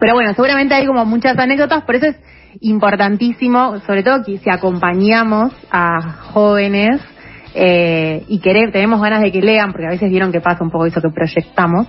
Pero 0.00 0.14
bueno, 0.14 0.32
seguramente 0.34 0.74
hay 0.74 0.86
como 0.86 1.04
muchas 1.04 1.38
anécdotas, 1.38 1.82
por 1.84 1.96
eso 1.96 2.06
es 2.06 2.16
importantísimo, 2.60 3.80
sobre 3.80 4.02
todo 4.02 4.22
que 4.24 4.38
si 4.38 4.50
acompañamos 4.50 5.52
a 5.70 6.00
jóvenes 6.32 7.00
eh, 7.58 8.22
y 8.28 8.38
querer, 8.40 8.70
tenemos 8.70 9.00
ganas 9.00 9.22
de 9.22 9.32
que 9.32 9.40
lean, 9.40 9.72
porque 9.72 9.86
a 9.86 9.90
veces 9.90 10.10
vieron 10.10 10.30
que 10.30 10.42
pasa 10.42 10.62
un 10.62 10.70
poco 10.70 10.84
eso 10.84 11.00
que 11.00 11.08
proyectamos, 11.08 11.86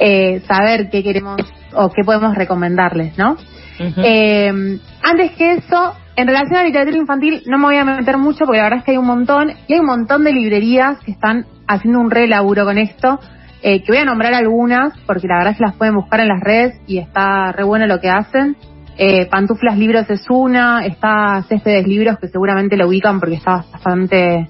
eh, 0.00 0.40
saber 0.48 0.88
qué 0.90 1.02
queremos 1.02 1.36
o 1.74 1.90
qué 1.90 2.02
podemos 2.02 2.34
recomendarles, 2.34 3.18
¿no? 3.18 3.36
eh, 3.78 4.78
antes 5.02 5.32
que 5.32 5.52
eso, 5.52 5.94
en 6.16 6.26
relación 6.26 6.56
a 6.56 6.64
literatura 6.64 6.96
infantil, 6.96 7.42
no 7.46 7.58
me 7.58 7.64
voy 7.64 7.76
a 7.76 7.84
meter 7.84 8.16
mucho 8.16 8.46
porque 8.46 8.58
la 8.58 8.64
verdad 8.64 8.78
es 8.78 8.84
que 8.84 8.92
hay 8.92 8.96
un 8.96 9.06
montón, 9.06 9.50
y 9.66 9.74
hay 9.74 9.80
un 9.80 9.86
montón 9.86 10.24
de 10.24 10.32
librerías 10.32 10.98
que 11.00 11.10
están 11.10 11.44
haciendo 11.68 12.00
un 12.00 12.10
re 12.10 12.26
laburo 12.26 12.64
con 12.64 12.78
esto, 12.78 13.20
eh, 13.62 13.82
que 13.82 13.92
voy 13.92 13.98
a 13.98 14.06
nombrar 14.06 14.32
algunas, 14.32 14.98
porque 15.06 15.28
la 15.28 15.36
verdad 15.36 15.52
es 15.52 15.58
que 15.58 15.64
las 15.64 15.76
pueden 15.76 15.94
buscar 15.94 16.20
en 16.20 16.28
las 16.28 16.40
redes 16.40 16.80
y 16.86 16.98
está 16.98 17.52
re 17.52 17.64
bueno 17.64 17.86
lo 17.86 18.00
que 18.00 18.08
hacen. 18.08 18.56
Eh, 18.96 19.26
Pantuflas 19.26 19.76
Libros 19.76 20.08
es 20.10 20.24
una, 20.30 20.84
está 20.86 21.44
Céspedes 21.48 21.86
Libros, 21.86 22.18
que 22.18 22.28
seguramente 22.28 22.76
lo 22.76 22.88
ubican 22.88 23.20
porque 23.20 23.36
está 23.36 23.64
bastante 23.72 24.48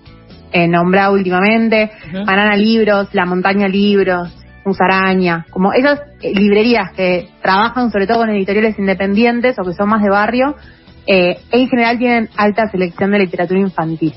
eh, 0.52 0.68
nombrado 0.68 1.14
últimamente, 1.14 1.90
Banana 2.26 2.56
Libros, 2.56 3.08
La 3.12 3.24
Montaña 3.24 3.68
Libros, 3.68 4.30
Musaraña, 4.64 5.46
como 5.50 5.72
esas 5.72 6.00
eh, 6.20 6.32
librerías 6.34 6.92
que 6.92 7.28
trabajan 7.42 7.90
sobre 7.90 8.06
todo 8.06 8.18
con 8.18 8.30
editoriales 8.30 8.78
independientes 8.78 9.56
o 9.58 9.64
que 9.64 9.74
son 9.74 9.88
más 9.88 10.02
de 10.02 10.10
barrio, 10.10 10.54
eh, 11.06 11.38
en 11.50 11.68
general 11.68 11.98
tienen 11.98 12.28
alta 12.36 12.68
selección 12.68 13.10
de 13.10 13.18
literatura 13.18 13.58
infantil. 13.58 14.14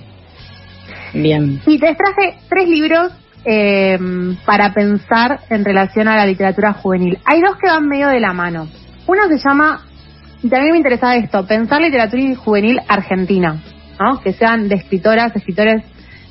Bien. 1.14 1.62
Y 1.66 1.80
te 1.80 1.96
traje 1.96 2.38
tres 2.48 2.70
libros 2.70 3.12
eh, 3.44 3.98
para 4.46 4.74
pensar 4.74 5.40
en 5.50 5.66
relación 5.66 6.08
a 6.08 6.16
la 6.16 6.26
literatura 6.26 6.74
juvenil. 6.74 7.18
Hay 7.26 7.42
dos 7.42 7.58
que 7.58 7.68
van 7.68 7.88
medio 7.88 8.10
de 8.10 8.20
la 8.20 8.34
mano. 8.34 8.68
Uno 9.08 9.28
se 9.28 9.38
llama, 9.38 9.86
y 10.44 10.50
también 10.50 10.74
me 10.74 10.78
interesa 10.78 11.16
esto, 11.16 11.46
pensar 11.48 11.82
literatura 11.82 12.36
juvenil 12.36 12.80
argentina, 12.88 13.64
¿no? 14.00 14.20
Que 14.20 14.34
sean 14.34 14.68
de 14.68 14.76
escritoras, 14.76 15.36
escritores 15.36 15.84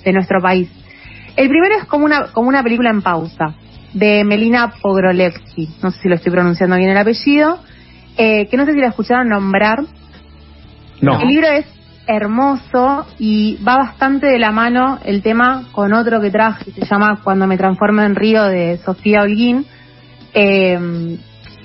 de 0.04 0.12
nuestro 0.12 0.40
país. 0.40 0.68
El 1.37 1.49
primero 1.49 1.76
es 1.76 1.84
como 1.87 2.04
una, 2.04 2.32
como 2.32 2.49
una 2.49 2.62
película 2.62 2.90
en 2.90 3.02
pausa, 3.02 3.54
de 3.92 4.25
Melina 4.25 4.73
Pogrolevsky, 4.82 5.68
no 5.82 5.90
sé 5.90 6.00
si 6.00 6.08
lo 6.08 6.16
estoy 6.16 6.32
pronunciando 6.32 6.76
bien 6.76 6.90
el 6.90 6.96
apellido, 6.96 7.61
eh, 8.16 8.49
que 8.49 8.56
no 8.56 8.66
sé 8.66 8.73
si 8.73 8.80
la 8.80 8.88
escucharon 8.88 9.28
nombrar. 9.28 9.84
No. 11.00 11.20
El 11.20 11.28
libro 11.28 11.49
es 11.49 11.66
hermoso 12.06 13.06
y 13.18 13.58
va 13.66 13.76
bastante 13.76 14.26
de 14.26 14.38
la 14.38 14.50
mano 14.50 14.99
el 15.04 15.23
tema 15.23 15.64
con 15.73 15.92
otro 15.92 16.20
que 16.20 16.30
traje, 16.30 16.73
que 16.73 16.80
se 16.80 16.87
llama 16.87 17.20
Cuando 17.23 17.46
me 17.46 17.56
transformo 17.56 18.02
en 18.02 18.14
río 18.14 18.44
de 18.44 18.78
Sofía 18.78 19.23
Holguín. 19.23 19.64
Eh, 20.34 21.18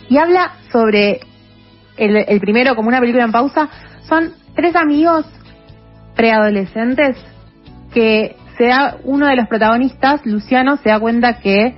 y 0.09 0.17
habla 0.17 0.53
sobre 0.71 1.19
el, 1.97 2.15
el 2.27 2.39
primero 2.39 2.75
como 2.75 2.87
una 2.87 2.99
película 2.99 3.25
en 3.25 3.31
pausa. 3.31 3.69
Son 4.07 4.31
tres 4.55 4.75
amigos 4.75 5.25
preadolescentes 6.15 7.17
que 7.93 8.35
se 8.57 8.67
da, 8.67 8.97
uno 9.03 9.27
de 9.27 9.35
los 9.35 9.47
protagonistas, 9.47 10.25
Luciano, 10.25 10.77
se 10.77 10.89
da 10.89 10.99
cuenta 10.99 11.39
que 11.39 11.75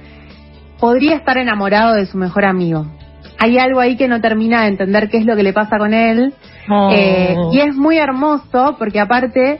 podría 0.80 1.16
estar 1.16 1.38
enamorado 1.38 1.94
de 1.94 2.08
su 2.08 2.18
mejor 2.18 2.46
amigo. 2.46 2.88
Hay 3.38 3.58
algo 3.58 3.80
ahí 3.80 3.98
que 3.98 4.08
no 4.08 4.20
termina 4.22 4.64
de 4.64 4.70
entender 4.70 5.10
qué 5.10 5.18
es 5.18 5.26
lo 5.26 5.36
que 5.36 5.44
le 5.44 5.54
pasa 5.54 5.78
con 5.78 5.94
él. 5.94 6.34
Oh. 6.70 6.90
Eh, 6.92 7.36
y 7.52 7.60
es 7.60 7.76
muy 7.76 7.98
hermoso 7.98 8.76
porque 8.78 9.00
aparte 9.00 9.60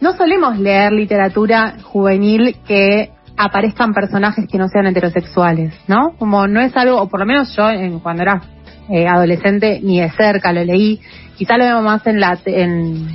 no 0.00 0.12
solemos 0.12 0.58
leer 0.58 0.92
literatura 0.92 1.76
juvenil 1.82 2.56
que 2.66 3.10
aparezcan 3.36 3.94
personajes 3.94 4.46
que 4.50 4.58
no 4.58 4.68
sean 4.68 4.86
heterosexuales, 4.86 5.72
¿no? 5.88 6.14
Como 6.18 6.46
no 6.46 6.60
es 6.60 6.76
algo, 6.76 7.00
o 7.00 7.08
por 7.08 7.20
lo 7.20 7.26
menos 7.26 7.54
yo 7.56 7.70
en, 7.70 8.00
cuando 8.00 8.22
era 8.22 8.42
eh, 8.88 9.06
adolescente 9.06 9.80
ni 9.82 10.00
de 10.00 10.10
cerca 10.10 10.52
lo 10.52 10.64
leí. 10.64 11.00
Quizá 11.36 11.56
lo 11.56 11.64
vemos 11.64 11.84
más 11.84 12.06
en 12.06 12.20
la 12.20 12.38
en, 12.44 13.06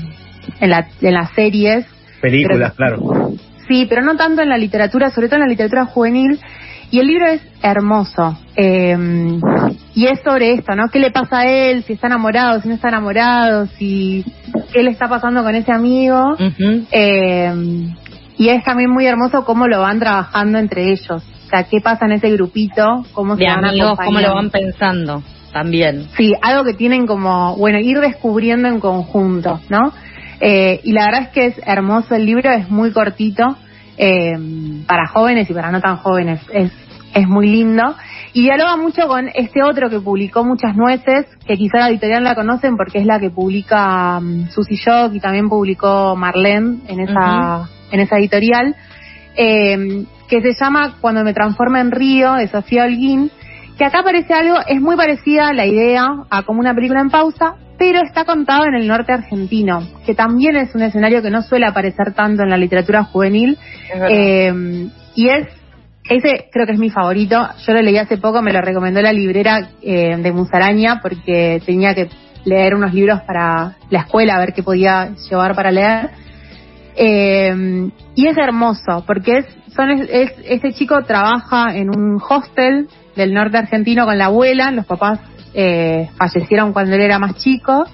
en, 0.60 0.70
la, 0.70 0.88
en 1.02 1.14
las 1.14 1.32
series. 1.32 1.86
Películas, 2.32 2.74
pero- 2.78 2.98
claro. 2.98 3.30
Sí, 3.68 3.86
pero 3.90 4.02
no 4.04 4.16
tanto 4.16 4.42
en 4.42 4.50
la 4.50 4.58
literatura, 4.58 5.10
sobre 5.10 5.28
todo 5.28 5.38
en 5.38 5.42
la 5.46 5.48
literatura 5.50 5.86
juvenil. 5.86 6.40
Y 6.92 7.00
el 7.00 7.08
libro 7.08 7.26
es 7.28 7.42
hermoso. 7.64 8.38
Eh, 8.56 8.96
y 9.96 10.06
es 10.06 10.20
sobre 10.24 10.54
esto, 10.54 10.76
¿no? 10.76 10.90
¿Qué 10.90 11.00
le 11.00 11.10
pasa 11.12 11.40
a 11.40 11.46
él? 11.46 11.84
Si 11.84 11.94
está 11.94 12.08
enamorado, 12.08 12.62
si 12.62 12.68
no 12.68 12.76
está 12.76 12.90
enamorado, 12.90 13.66
si 13.78 14.24
qué 14.72 14.84
le 14.84 14.92
está 14.92 15.08
pasando 15.08 15.44
con 15.44 15.56
ese 15.56 15.72
amigo. 15.72 16.36
Eh, 16.92 17.88
y 18.38 18.50
es 18.50 18.64
también 18.64 18.92
muy 18.92 19.08
hermoso 19.08 19.46
cómo 19.46 19.68
lo 19.68 19.80
van 19.82 20.00
trabajando 20.00 20.60
entre 20.60 20.92
ellos. 20.92 21.24
O 21.46 21.50
sea, 21.50 21.64
qué 21.64 21.80
pasa 21.82 22.06
en 22.06 22.14
ese 22.14 22.30
grupito, 22.32 23.06
cómo 23.14 23.36
De 23.36 23.46
se 23.46 23.50
van 23.52 23.66
amigos, 23.66 23.98
cómo 24.04 24.20
lo 24.20 24.36
van 24.36 24.50
pensando 24.52 25.24
también. 25.52 26.08
Sí, 26.18 26.34
algo 26.42 26.64
que 26.66 26.74
tienen 26.74 27.08
como, 27.08 27.56
bueno, 27.56 27.80
ir 27.80 28.00
descubriendo 28.00 28.68
en 28.68 28.80
conjunto, 28.80 29.60
¿no? 29.70 29.94
Eh, 30.40 30.82
y 30.84 30.92
la 30.92 31.06
verdad 31.06 31.22
es 31.24 31.30
que 31.30 31.46
es 31.48 31.62
hermoso 31.66 32.16
el 32.16 32.26
libro, 32.26 32.52
es 32.52 32.70
muy 32.70 32.92
cortito, 32.92 33.58
eh, 33.98 34.34
para 34.88 35.08
jóvenes 35.08 35.50
y 35.50 35.54
para 35.54 35.72
no 35.72 35.80
tan 35.80 35.98
jóvenes, 35.98 36.42
es, 36.52 36.72
es 37.14 37.28
muy 37.28 37.48
lindo. 37.48 37.96
Y 38.34 38.42
dialoga 38.42 38.76
mucho 38.76 39.08
con 39.08 39.30
este 39.34 39.64
otro 39.64 39.90
que 39.90 40.02
publicó 40.02 40.44
Muchas 40.44 40.76
Nueces, 40.76 41.26
que 41.48 41.56
quizá 41.56 41.78
la 41.80 41.90
editorial 41.90 42.24
la 42.24 42.36
conocen 42.36 42.76
porque 42.76 43.00
es 43.00 43.06
la 43.06 43.20
que 43.20 43.30
publica 43.30 44.18
um, 44.18 44.50
Susy 44.50 44.76
Shock 44.76 45.14
y 45.14 45.22
también 45.22 45.48
publicó 45.48 46.16
Marlene 46.18 46.80
en 46.88 47.00
esa, 47.00 47.70
en 47.92 48.00
esa 48.02 48.18
editorial, 48.18 48.76
eh, 49.38 50.06
que 50.28 50.42
se 50.42 50.54
llama 50.54 50.96
Cuando 51.00 51.24
me 51.24 51.34
transforma 51.34 51.80
en 51.80 51.92
río, 51.92 52.34
de 52.34 52.48
Sofía 52.50 52.84
Holguín, 52.84 53.32
que 53.78 53.86
acá 53.86 54.00
aparece 54.00 54.34
algo, 54.34 54.58
es 54.68 54.82
muy 54.82 54.98
parecida 54.98 55.54
la 55.54 55.66
idea 55.66 56.06
a 56.30 56.44
como 56.44 56.60
una 56.60 56.74
película 56.74 57.02
en 57.02 57.10
pausa, 57.10 57.56
pero 57.78 58.00
está 58.02 58.26
contado 58.26 58.66
en 58.66 58.76
el 58.76 58.88
norte 58.88 59.12
argentino, 59.14 59.82
que 60.06 60.14
también 60.16 60.56
es 60.56 60.74
un 60.76 60.82
escenario 60.84 61.22
que 61.22 61.30
no 61.30 61.42
suele 61.42 61.66
aparecer 61.66 62.14
tanto 62.14 62.44
en 62.44 62.50
la 62.50 62.58
literatura 62.58 63.04
juvenil, 63.04 63.58
eh, 64.10 64.88
y 65.16 65.30
es, 65.30 65.48
ese 66.10 66.50
creo 66.52 66.66
que 66.66 66.74
es 66.74 66.80
mi 66.80 66.90
favorito, 66.90 67.48
yo 67.66 67.74
lo 67.74 67.82
leí 67.82 67.98
hace 67.98 68.18
poco, 68.18 68.42
me 68.42 68.54
lo 68.54 68.62
recomendó 68.62 69.02
la 69.02 69.12
librera 69.14 69.70
eh, 69.82 70.16
de 70.18 70.32
Musaraña, 70.32 71.00
porque 71.02 71.62
tenía 71.66 71.94
que 71.96 72.10
leer 72.46 72.76
unos 72.76 72.94
libros 72.94 73.22
para 73.22 73.76
la 73.90 74.00
escuela, 74.02 74.36
a 74.36 74.40
ver 74.40 74.54
qué 74.54 74.62
podía 74.64 75.10
llevar 75.30 75.56
para 75.56 75.72
leer. 75.72 76.10
Eh, 76.96 77.90
y 78.16 78.28
es 78.28 78.38
hermoso, 78.38 79.04
porque 79.06 79.40
es, 79.40 79.46
son, 79.76 79.90
es, 79.92 80.10
es- 80.10 80.34
este 80.48 80.74
chico 80.74 81.04
trabaja 81.04 81.76
en 81.76 81.90
un 81.90 82.22
hostel 82.30 82.88
del 83.16 83.34
norte 83.34 83.58
argentino 83.58 84.06
con 84.06 84.18
la 84.18 84.26
abuela, 84.26 84.72
los 84.72 84.86
papás 84.86 85.20
eh, 85.56 86.10
fallecieron 86.18 86.74
cuando 86.74 86.96
él 86.96 87.02
era 87.02 87.18
más 87.18 87.36
chico, 87.36 87.86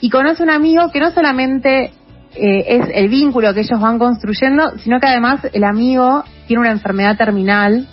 y 0.00 0.10
conoce 0.10 0.42
un 0.42 0.50
amigo 0.50 0.90
que 0.92 1.00
no 1.00 1.10
solamente 1.10 1.92
eh, 2.34 2.64
es 2.66 2.88
el 2.94 3.08
vínculo 3.08 3.52
que 3.54 3.60
ellos 3.60 3.80
van 3.80 3.98
construyendo, 3.98 4.78
sino 4.78 5.00
que 5.00 5.06
además 5.06 5.40
el 5.52 5.64
amigo 5.64 6.24
tiene 6.46 6.60
una 6.60 6.70
enfermedad 6.70 7.16
terminal 7.16 7.88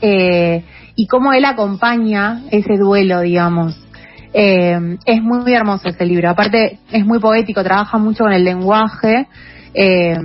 eh, 0.00 0.64
y 0.94 1.06
cómo 1.06 1.32
él 1.32 1.44
acompaña 1.44 2.42
ese 2.50 2.76
duelo, 2.76 3.20
digamos. 3.20 3.78
Eh, 4.34 4.98
es 5.04 5.22
muy, 5.22 5.52
hermoso 5.52 5.88
ese 5.88 6.06
libro. 6.06 6.30
Aparte, 6.30 6.78
es 6.90 7.04
muy 7.04 7.18
poético, 7.18 7.62
trabaja 7.62 7.98
mucho 7.98 8.24
con 8.24 8.32
el 8.32 8.44
lenguaje 8.44 9.26
eh, 9.74 10.16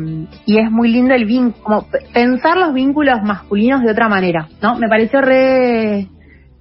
y 0.45 0.57
es 0.57 0.71
muy 0.71 0.89
lindo 0.89 1.13
el 1.13 1.25
vínculo, 1.25 1.87
pensar 2.13 2.57
los 2.57 2.73
vínculos 2.73 3.21
masculinos 3.23 3.81
de 3.81 3.91
otra 3.91 4.07
manera, 4.09 4.47
¿no? 4.61 4.77
Me 4.77 4.87
pareció 4.87 5.21
re, 5.21 6.07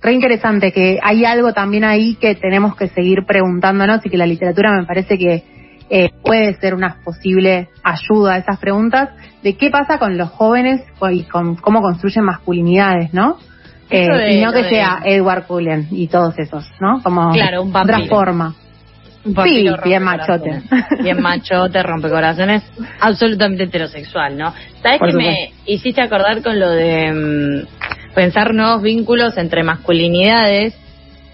re 0.02 0.12
interesante 0.12 0.72
que 0.72 0.98
hay 1.02 1.24
algo 1.24 1.52
también 1.52 1.84
ahí 1.84 2.14
que 2.16 2.34
tenemos 2.34 2.76
que 2.76 2.88
seguir 2.88 3.24
preguntándonos 3.26 4.04
y 4.04 4.10
que 4.10 4.16
la 4.16 4.26
literatura 4.26 4.72
me 4.72 4.84
parece 4.84 5.18
que 5.18 5.42
eh, 5.88 6.10
puede 6.22 6.54
ser 6.60 6.74
una 6.74 6.96
posible 7.04 7.68
ayuda 7.84 8.34
a 8.34 8.38
esas 8.38 8.58
preguntas 8.58 9.10
de 9.42 9.56
qué 9.56 9.70
pasa 9.70 9.98
con 9.98 10.18
los 10.18 10.30
jóvenes 10.30 10.82
y 11.12 11.22
con 11.24 11.54
cómo 11.56 11.80
construyen 11.80 12.24
masculinidades, 12.24 13.14
¿no? 13.14 13.38
Eh, 13.88 14.08
de- 14.08 14.34
y 14.34 14.44
no 14.44 14.52
que 14.52 14.64
de- 14.64 14.68
sea 14.68 15.00
Edward 15.04 15.46
Cullen 15.46 15.86
y 15.92 16.08
todos 16.08 16.36
esos, 16.38 16.68
¿no? 16.80 17.00
Como 17.04 17.30
Claro, 17.30 17.62
un 17.62 17.74
otra 17.76 18.00
forma. 18.08 18.54
Un 19.24 19.34
Sí, 19.44 19.68
bien 19.84 20.02
machote. 20.04 20.62
Bien 21.02 21.20
machote, 21.20 21.82
rompecorazones, 21.82 22.62
absolutamente 23.00 23.64
heterosexual, 23.64 24.36
¿no? 24.38 24.52
¿Sabes 24.82 25.00
que 25.00 25.12
me 25.16 25.52
hiciste 25.66 26.00
acordar 26.00 26.42
con 26.42 26.58
lo 26.60 26.70
de 26.70 27.12
mm, 27.12 27.66
pensar 28.16 28.54
nuevos 28.54 28.82
vínculos 28.82 29.36
entre 29.36 29.62
masculinidades 29.62 30.74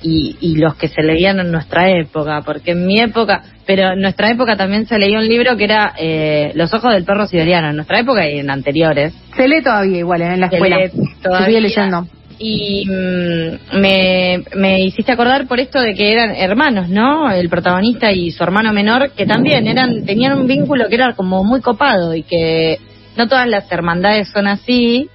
y, 0.03 0.37
y 0.41 0.57
los 0.57 0.75
que 0.75 0.89
se 0.89 1.03
leían 1.03 1.39
en 1.39 1.53
nuestra 1.53 1.89
época? 1.89 2.43
Porque 2.45 2.73
en 2.73 2.85
mi 2.85 3.01
época, 3.01 3.45
pero 3.65 3.93
en 3.93 4.01
nuestra 4.01 4.31
época 4.31 4.57
también 4.57 4.87
se 4.87 4.99
leía 4.99 5.19
un 5.19 5.29
libro 5.29 5.57
que 5.57 5.65
era 5.65 5.95
eh, 5.97 6.51
Los 6.55 6.75
ojos 6.75 6.93
del 6.93 7.05
perro 7.05 7.27
siberiano, 7.27 7.71
en 7.71 7.77
nuestra 7.77 8.01
época 8.01 8.29
y 8.29 8.41
en 8.41 8.51
anteriores. 8.51 9.15
Se 9.37 9.47
lee 9.49 9.63
todavía 9.63 9.99
igual 9.99 10.23
¿eh? 10.23 10.35
en 10.35 10.41
la 10.41 10.49
Se 10.49 10.57
escuela. 10.57 10.77
Se 10.91 11.45
sigue 11.47 11.61
leyendo. 11.61 12.07
Y 12.39 12.85
mm, 12.87 13.79
me, 13.79 14.43
me 14.57 14.81
hiciste 14.81 15.13
acordar 15.13 15.47
por 15.47 15.61
esto 15.61 15.81
de 15.81 15.95
que 15.95 16.13
eran 16.13 16.35
hermanos, 16.35 16.89
¿no? 16.89 17.31
El 17.31 17.49
protagonista 17.49 18.11
y 18.11 18.33
su 18.33 18.43
hermano 18.43 18.73
menor, 18.73 19.13
que 19.13 19.27
también 19.27 19.69
eran 19.69 20.05
tenían 20.05 20.37
un 20.37 20.49
vínculo 20.49 20.89
que 20.89 20.97
era 20.97 21.13
como 21.15 21.45
muy 21.45 21.61
copado 21.61 22.17
y 22.17 22.25
que 22.25 22.79
no 23.17 23.29
todas 23.29 23.47
las 23.47 23.71
hermandades 23.71 24.29
son 24.29 24.49
así. 24.49 25.09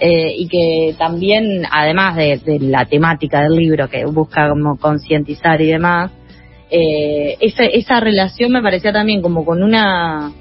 Eh, 0.00 0.34
y 0.36 0.48
que 0.48 0.94
también, 0.98 1.64
además 1.70 2.16
de, 2.16 2.40
la 2.60 2.84
temática 2.84 3.42
del 3.42 3.56
libro 3.56 3.88
que 3.88 4.04
busca 4.04 4.48
como 4.48 4.76
concientizar 4.76 5.60
y 5.60 5.66
demás, 5.66 6.10
eh, 6.70 7.36
esa, 7.40 7.64
esa 7.64 8.00
relación 8.00 8.52
me 8.52 8.62
parecía 8.62 8.92
también 8.92 9.22
como 9.22 9.44
con 9.44 9.62
una... 9.62 10.32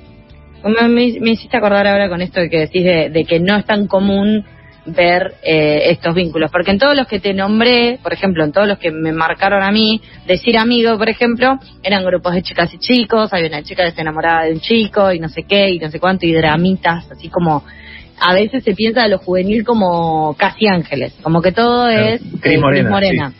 Me, 0.63 0.87
me, 0.87 1.31
hiciste 1.31 1.57
acordar 1.57 1.85
ahora 1.85 2.07
con 2.09 2.21
esto 2.21 2.39
que 2.49 2.59
decís 2.59 2.83
de, 2.85 3.09
de 3.09 3.25
que 3.25 3.39
no 3.39 3.57
es 3.57 3.65
tan 3.65 3.87
común 3.87 4.45
ver 4.85 5.35
eh, 5.43 5.91
estos 5.91 6.13
vínculos. 6.15 6.51
Porque 6.51 6.71
en 6.71 6.79
todos 6.79 6.95
los 6.95 7.07
que 7.07 7.19
te 7.19 7.33
nombré, 7.33 7.99
por 8.01 8.13
ejemplo, 8.13 8.43
en 8.43 8.51
todos 8.51 8.67
los 8.67 8.77
que 8.77 8.91
me 8.91 9.11
marcaron 9.11 9.63
a 9.63 9.71
mí, 9.71 10.01
decir 10.25 10.57
amigo, 10.57 10.97
por 10.97 11.09
ejemplo, 11.09 11.59
eran 11.83 12.03
grupos 12.05 12.33
de 12.33 12.43
chicas 12.43 12.73
y 12.73 12.79
chicos, 12.79 13.31
había 13.33 13.47
una 13.47 13.63
chica 13.63 13.85
que 13.85 13.91
se 13.91 14.01
enamoraba 14.01 14.45
de 14.45 14.53
un 14.53 14.59
chico 14.59 15.11
y 15.11 15.19
no 15.19 15.29
sé 15.29 15.43
qué, 15.43 15.69
y 15.69 15.79
no 15.79 15.89
sé 15.89 15.99
cuánto, 15.99 16.25
y 16.25 16.33
dramitas, 16.33 17.09
así 17.11 17.29
como 17.29 17.63
a 18.19 18.33
veces 18.33 18.63
se 18.63 18.73
piensa 18.73 19.03
de 19.03 19.09
lo 19.09 19.17
juvenil 19.17 19.63
como 19.63 20.35
casi 20.37 20.67
ángeles, 20.67 21.13
como 21.21 21.41
que 21.41 21.51
todo 21.51 21.87
es 21.89 22.21
Cris 22.41 22.59
Morena. 22.59 23.33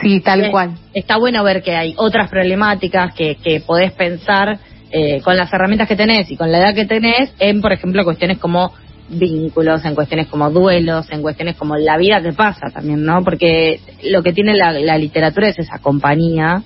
Sí. 0.00 0.20
tal 0.20 0.50
cual. 0.50 0.72
Está 0.94 1.16
bueno 1.18 1.44
ver 1.44 1.62
que 1.62 1.76
hay 1.76 1.94
otras 1.96 2.28
problemáticas 2.28 3.14
que, 3.14 3.36
que 3.36 3.60
podés 3.60 3.92
pensar 3.92 4.58
eh, 4.90 5.20
con 5.22 5.36
las 5.36 5.52
herramientas 5.52 5.88
que 5.88 5.96
tenés 5.96 6.30
y 6.30 6.36
con 6.36 6.52
la 6.52 6.58
edad 6.58 6.74
que 6.74 6.84
tenés 6.84 7.32
en, 7.38 7.62
por 7.62 7.72
ejemplo, 7.72 8.04
cuestiones 8.04 8.38
como 8.38 8.72
vínculos, 9.08 9.84
en 9.84 9.94
cuestiones 9.94 10.26
como 10.26 10.50
duelos, 10.50 11.10
en 11.10 11.22
cuestiones 11.22 11.56
como 11.56 11.76
la 11.76 11.96
vida 11.96 12.22
que 12.22 12.32
pasa 12.32 12.68
también, 12.72 13.04
¿no? 13.04 13.22
Porque 13.24 13.80
lo 14.04 14.22
que 14.22 14.32
tiene 14.32 14.54
la, 14.54 14.98
literatura 14.98 15.48
es 15.48 15.58
esa 15.58 15.78
compañía 15.78 16.62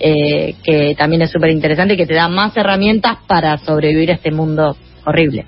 eh, 0.00 0.54
que 0.64 0.94
también 0.96 1.22
es 1.22 1.30
súper 1.30 1.50
interesante 1.50 1.94
y 1.94 1.96
que 1.96 2.06
te 2.06 2.14
da 2.14 2.28
más 2.28 2.56
herramientas 2.56 3.18
para 3.26 3.56
sobrevivir 3.58 4.10
a 4.10 4.14
este 4.14 4.32
mundo 4.32 4.76
horrible. 5.04 5.44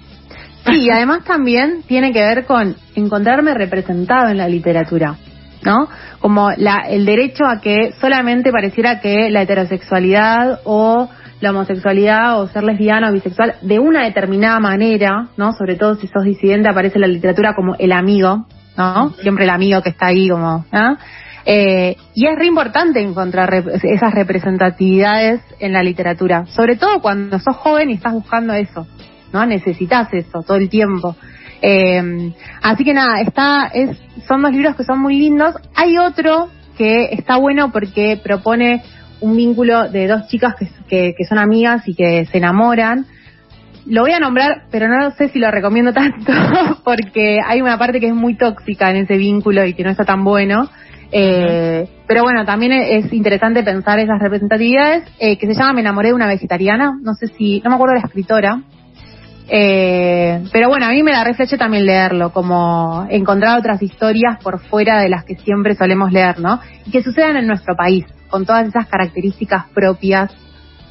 Sí, 0.66 0.84
y 0.84 0.90
además 0.90 1.24
también 1.24 1.82
tiene 1.86 2.12
que 2.12 2.20
ver 2.20 2.46
con 2.46 2.76
encontrarme 2.94 3.54
representado 3.54 4.28
en 4.28 4.38
la 4.38 4.48
literatura, 4.48 5.16
¿no? 5.62 5.88
Como 6.20 6.50
la, 6.56 6.84
el 6.88 7.04
derecho 7.04 7.44
a 7.44 7.60
que 7.60 7.92
solamente 8.00 8.50
pareciera 8.50 9.00
que 9.00 9.30
la 9.30 9.42
heterosexualidad 9.42 10.60
o 10.64 11.08
la 11.40 11.50
homosexualidad 11.50 12.40
o 12.40 12.48
ser 12.48 12.64
lesbiana 12.64 13.10
o 13.10 13.12
bisexual 13.12 13.56
de 13.60 13.78
una 13.78 14.04
determinada 14.04 14.58
manera, 14.60 15.28
¿no? 15.36 15.52
Sobre 15.52 15.76
todo 15.76 15.96
si 15.96 16.06
sos 16.06 16.24
disidente 16.24 16.68
aparece 16.68 16.96
en 16.96 17.02
la 17.02 17.08
literatura 17.08 17.54
como 17.54 17.74
el 17.78 17.92
amigo, 17.92 18.46
¿no? 18.76 19.10
Siempre 19.20 19.44
el 19.44 19.50
amigo 19.50 19.82
que 19.82 19.90
está 19.90 20.06
ahí 20.06 20.28
como, 20.28 20.64
¿no? 20.72 20.96
Eh, 21.46 21.96
y 22.14 22.26
es 22.26 22.36
re 22.36 22.46
importante 22.46 23.02
encontrar 23.02 23.52
esas 23.52 24.14
representatividades 24.14 25.42
en 25.60 25.74
la 25.74 25.82
literatura, 25.82 26.46
sobre 26.46 26.76
todo 26.76 27.00
cuando 27.02 27.38
sos 27.38 27.56
joven 27.56 27.90
y 27.90 27.94
estás 27.94 28.14
buscando 28.14 28.54
eso, 28.54 28.86
¿no? 29.34 29.44
Necesitas 29.44 30.08
eso 30.14 30.42
todo 30.42 30.56
el 30.56 30.70
tiempo. 30.70 31.16
Eh, 31.60 32.32
así 32.62 32.84
que 32.84 32.94
nada, 32.94 33.20
está, 33.20 33.66
es, 33.66 33.98
son 34.26 34.42
dos 34.42 34.52
libros 34.52 34.76
que 34.76 34.84
son 34.84 35.00
muy 35.00 35.18
lindos. 35.18 35.56
Hay 35.74 35.98
otro 35.98 36.48
que 36.78 37.06
está 37.12 37.36
bueno 37.36 37.72
porque 37.72 38.18
propone 38.22 38.82
un 39.20 39.36
vínculo 39.36 39.88
de 39.90 40.06
dos 40.06 40.28
chicas 40.28 40.54
que, 40.88 41.14
que, 41.16 41.24
son 41.24 41.38
amigas 41.38 41.86
y 41.88 41.94
que 41.94 42.26
se 42.26 42.38
enamoran. 42.38 43.06
Lo 43.86 44.02
voy 44.02 44.12
a 44.12 44.20
nombrar, 44.20 44.64
pero 44.70 44.88
no 44.88 45.10
sé 45.12 45.28
si 45.28 45.38
lo 45.38 45.50
recomiendo 45.50 45.92
tanto, 45.92 46.32
porque 46.84 47.38
hay 47.44 47.60
una 47.60 47.78
parte 47.78 48.00
que 48.00 48.08
es 48.08 48.14
muy 48.14 48.36
tóxica 48.36 48.90
en 48.90 48.96
ese 48.96 49.16
vínculo 49.16 49.64
y 49.64 49.74
que 49.74 49.84
no 49.84 49.90
está 49.90 50.04
tan 50.04 50.24
bueno. 50.24 50.68
Eh, 51.10 51.88
pero 52.06 52.22
bueno, 52.22 52.44
también 52.44 52.72
es 52.72 53.12
interesante 53.12 53.62
pensar 53.62 53.98
esas 53.98 54.20
representatividades, 54.20 55.04
eh, 55.18 55.38
que 55.38 55.46
se 55.46 55.54
llama 55.54 55.74
Me 55.74 55.80
enamoré 55.80 56.08
de 56.08 56.14
una 56.14 56.26
vegetariana, 56.26 56.98
no 57.00 57.14
sé 57.14 57.28
si, 57.28 57.60
no 57.60 57.70
me 57.70 57.76
acuerdo 57.76 57.94
la 57.94 58.00
escritora, 58.00 58.60
eh, 59.48 60.42
pero 60.52 60.68
bueno, 60.68 60.86
a 60.86 60.90
mí 60.90 61.02
me 61.02 61.12
da 61.12 61.24
refleje 61.24 61.58
también 61.58 61.84
leerlo, 61.84 62.32
como 62.32 63.06
encontrar 63.10 63.58
otras 63.58 63.82
historias 63.82 64.38
por 64.42 64.60
fuera 64.60 65.00
de 65.00 65.08
las 65.08 65.24
que 65.24 65.36
siempre 65.36 65.74
solemos 65.74 66.12
leer, 66.12 66.40
¿no? 66.40 66.60
Y 66.86 66.90
que 66.90 67.02
sucedan 67.02 67.36
en 67.36 67.46
nuestro 67.46 67.76
país 67.76 68.06
con 68.28 68.46
todas 68.46 68.66
esas 68.66 68.86
características 68.86 69.66
propias 69.74 70.34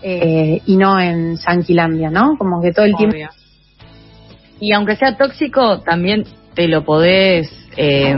eh, 0.02 0.62
y 0.66 0.78
no 0.78 1.00
en 1.00 1.38
Yanquilandia, 1.38 2.10
¿no? 2.10 2.38
Como 2.38 2.62
que 2.62 2.72
todo 2.72 2.86
el 2.86 2.96
tiempo. 2.96 3.18
Y 4.60 4.72
aunque 4.74 4.96
sea 4.96 5.18
tóxico, 5.18 5.80
también 5.80 6.26
te 6.54 6.68
lo 6.68 6.86
podés. 6.86 7.52
Eh, 7.76 8.16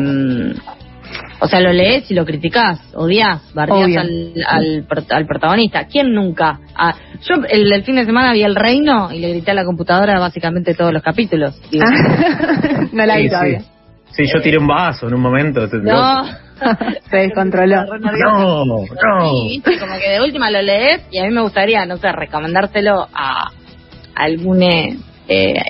o 1.40 1.48
sea, 1.48 1.60
lo 1.60 1.74
lees 1.74 2.10
y 2.10 2.14
lo 2.14 2.26
criticás, 2.26 2.80
odias, 2.94 3.42
bardeás 3.54 3.98
al, 3.98 4.34
al, 4.48 4.88
al, 5.10 5.26
protagonista. 5.26 5.86
¿Quién 5.86 6.14
nunca? 6.14 6.60
Ah, 6.76 6.96
yo 7.22 7.36
el, 7.50 7.72
el, 7.72 7.84
fin 7.84 7.96
de 7.96 8.06
semana 8.06 8.34
vi 8.34 8.44
El 8.44 8.56
Reino 8.56 9.12
y 9.12 9.20
le 9.20 9.30
grité 9.30 9.52
a 9.52 9.54
la 9.56 9.66
computadora 9.66 10.20
básicamente 10.20 10.74
todos 10.74 10.94
los 10.94 11.04
capítulos. 11.04 11.60
no 12.94 13.06
la 13.06 13.18
vi 13.18 13.30
todavía. 13.30 13.62
Sí, 14.12 14.24
yo 14.34 14.42
tiré 14.42 14.58
un 14.58 14.68
vaso 14.68 15.08
en 15.08 15.14
un 15.14 15.22
momento. 15.22 15.68
No. 15.68 16.24
Se 17.10 17.18
descontroló. 17.18 17.84
No, 18.00 18.66
no. 18.66 18.86
como 18.86 20.00
que 20.00 20.10
de 20.10 20.22
última 20.22 20.50
lo 20.50 20.62
lees 20.62 21.02
y 21.12 21.18
a 21.18 21.26
mí 21.26 21.32
me 21.32 21.42
gustaría, 21.42 21.86
no 21.86 21.98
sé, 21.98 22.12
recomendárselo 22.14 23.08
a 23.14 23.52
algún 24.16 24.64
eh, 24.64 24.94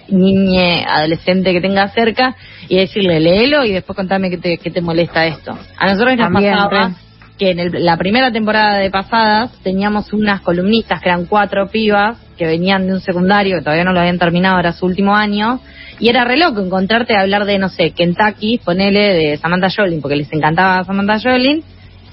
niñe, 0.10 0.86
adolescente 0.88 1.54
que 1.54 1.62
tenga 1.62 1.88
cerca 1.90 2.36
y 2.68 2.78
decirle, 2.78 3.20
léelo 3.20 3.64
y 3.66 3.72
después 3.72 3.96
contame 3.96 4.30
qué 4.30 4.38
te, 4.38 4.58
qué 4.58 4.72
te 4.72 4.82
molesta 4.82 5.26
esto. 5.26 5.58
A 5.78 5.88
nosotros 5.88 6.18
nos 6.18 6.32
pasaba 6.32 6.96
que 7.38 7.52
en 7.52 7.86
la 7.86 7.98
primera 7.98 8.32
temporada 8.32 8.78
de 8.78 8.90
pasadas 8.90 9.52
teníamos 9.62 10.14
unas 10.14 10.42
columnistas 10.42 11.02
que 11.02 11.10
eran 11.10 11.26
cuatro 11.26 11.68
pibas 11.68 12.18
que 12.38 12.46
venían 12.46 12.88
de 12.88 12.94
un 12.94 13.02
secundario 13.02 13.58
que 13.58 13.62
todavía 13.64 13.84
no 13.84 13.94
lo 13.94 14.00
habían 14.00 14.20
terminado, 14.20 14.60
era 14.60 14.74
su 14.74 14.86
último 14.86 15.16
año, 15.16 15.60
y 16.00 16.10
era 16.10 16.26
re 16.26 16.38
loco 16.38 16.62
encontrarte 16.62 17.16
a 17.16 17.22
hablar 17.22 17.46
de, 17.46 17.58
no 17.58 17.70
sé, 17.70 17.92
Kentucky, 17.92 18.60
ponele 18.64 19.14
de 19.14 19.38
Samantha 19.38 19.70
Jolin, 19.74 20.02
porque 20.02 20.18
les 20.18 20.32
encantaba 20.34 20.84
Samantha 20.84 21.20
Jolin, 21.20 21.64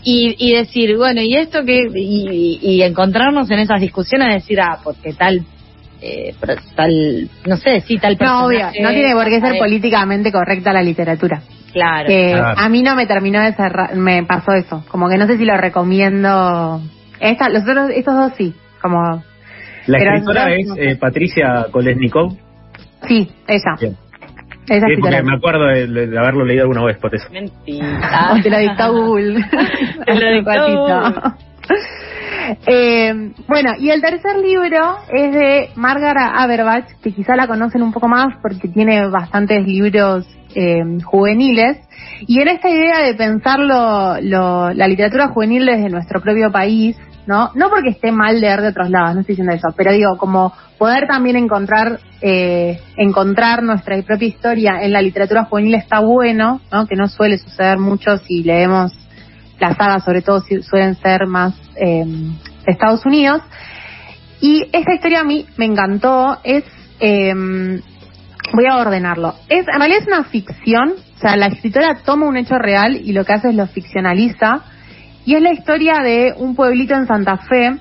y, 0.05 0.35
y 0.39 0.55
decir, 0.55 0.97
bueno, 0.97 1.23
y 1.23 1.37
esto 1.37 1.65
que, 1.65 1.89
y, 1.95 2.59
y 2.61 2.83
encontrarnos 2.83 3.51
en 3.51 3.61
esas 3.61 3.81
discusiones, 3.81 4.35
decir, 4.35 4.61
ah, 4.61 4.79
porque 4.83 5.13
tal 5.13 5.45
eh, 6.03 6.35
tal, 6.75 7.31
no 7.47 7.57
sé, 7.57 7.81
sí, 7.83 7.97
tal 7.99 8.17
No, 8.21 8.47
obvio, 8.47 8.67
no 8.81 8.91
tiene 8.91 9.15
por 9.15 9.27
qué 9.27 9.41
ser 9.41 9.57
políticamente 9.59 10.33
correcta 10.33 10.73
la 10.73 10.83
literatura. 10.83 11.43
Claro. 11.73 12.09
A 12.57 12.69
mí 12.69 12.83
no 12.83 12.97
me 12.97 13.07
terminó 13.07 13.41
de 13.41 13.55
cerrar, 13.55 13.95
me 13.95 14.25
pasó 14.25 14.53
eso. 14.53 14.85
Como 14.89 15.09
que 15.09 15.17
no 15.17 15.27
sé 15.27 15.39
si 15.39 15.45
lo 15.45 15.57
recomiendo. 15.57 16.81
Esta, 17.21 17.49
los 17.49 17.63
otros, 17.63 17.91
estos 17.95 18.15
dos 18.15 18.33
sí, 18.37 18.53
como. 18.81 19.23
La 19.87 19.99
escritora 19.99 20.55
es 20.55 20.67
eh, 20.77 20.97
Patricia 20.97 21.67
Kolesnikov. 21.71 22.37
Sí, 23.07 23.31
ella. 23.47 23.77
Bien. 23.81 23.97
Esa 24.69 24.87
sí, 24.87 24.95
porque 25.01 25.23
me 25.23 25.35
acuerdo 25.35 25.67
de, 25.67 26.19
haberlo 26.19 26.45
leído 26.45 26.63
alguna 26.63 26.85
vez 26.85 26.99
por 26.99 27.15
eso. 27.15 27.29
Mentira. 27.33 28.35
te 28.43 28.51
lo 28.51 28.59
dictó 28.59 28.93
Google. 28.93 29.45
te 30.07 30.15
lo 30.15 30.33
dictó 30.33 31.37
eh, 32.67 33.33
bueno, 33.47 33.73
y 33.79 33.91
el 33.91 34.01
tercer 34.01 34.37
libro 34.37 34.97
es 35.13 35.33
de 35.33 35.71
Margaret 35.77 36.31
Aberbach, 36.35 36.87
que 37.03 37.13
quizá 37.13 37.37
la 37.37 37.47
conocen 37.47 37.83
un 37.83 37.93
poco 37.93 38.09
más 38.09 38.37
porque 38.43 38.69
tiene 38.69 39.09
bastantes 39.09 39.67
libros 39.67 40.27
eh, 40.55 40.83
juveniles. 41.05 41.79
Y 42.27 42.41
en 42.41 42.49
esta 42.49 42.69
idea 42.69 43.01
de 43.05 43.15
pensar 43.15 43.59
la 43.61 44.89
literatura 44.89 45.29
juvenil 45.29 45.67
desde 45.67 45.89
nuestro 45.89 46.21
propio 46.21 46.51
país, 46.51 46.97
¿no? 47.27 47.51
No 47.55 47.71
porque 47.71 47.91
esté 47.91 48.13
mal 48.13 48.41
leer 48.41 48.61
de 48.61 48.69
otros 48.69 48.91
lados, 48.91 49.15
no 49.15 49.21
estoy 49.21 49.35
diciendo 49.35 49.55
eso, 49.55 49.69
pero 49.77 49.93
digo, 49.93 50.17
como 50.17 50.53
poder 50.79 51.07
también 51.07 51.37
encontrar, 51.37 52.01
eh, 52.21 52.81
encontrar 52.97 53.63
nuestra 53.63 54.01
propia 54.03 54.29
historia 54.29 54.83
en 54.83 54.93
la 54.93 55.03
literatura 55.03 55.45
juvenil 55.45 55.75
está 55.75 56.01
bueno, 56.01 56.61
¿no? 56.73 56.87
Que 56.87 56.97
no 56.97 57.09
suele 57.09 57.39
suceder 57.39 57.79
mucho 57.79 58.19
si 58.19 58.43
leemos 58.43 58.93
las 59.63 59.77
sagas 59.77 60.05
sobre 60.05 60.23
todo 60.23 60.43
suelen 60.63 60.97
ser 60.97 61.27
más 61.27 61.55
eh, 61.77 62.05
Estados 62.67 63.07
Unidos. 63.07 63.41
Y 64.41 64.65
esta 64.73 64.93
historia 64.93 65.21
a 65.21 65.25
mí 65.25 65.47
me 65.57 65.67
encantó, 65.67 66.39
es, 66.43 66.65
eh, 66.99 67.33
voy 68.53 68.67
a 68.69 68.77
ordenarlo, 68.77 69.35
es, 69.49 69.67
en 69.69 69.79
realidad 69.79 70.01
es 70.01 70.09
una 70.09 70.25
ficción, 70.25 70.95
o 71.17 71.21
sea, 71.21 71.37
la 71.37 71.47
escritora 71.47 72.01
toma 72.05 72.27
un 72.27 72.37
hecho 72.37 72.59
real 72.59 72.97
y 72.97 73.13
lo 73.13 73.25
que 73.25 73.35
hace 73.35 73.51
es 73.51 73.55
lo 73.55 73.69
ficcionaliza, 73.69 74.63
y 75.25 75.37
es 75.37 75.43
la 75.43 75.53
historia 75.53 76.01
de 76.03 76.35
un 76.37 76.57
pueblito 76.57 76.95
en 76.95 77.07
Santa 77.07 77.37
Fe, 77.37 77.77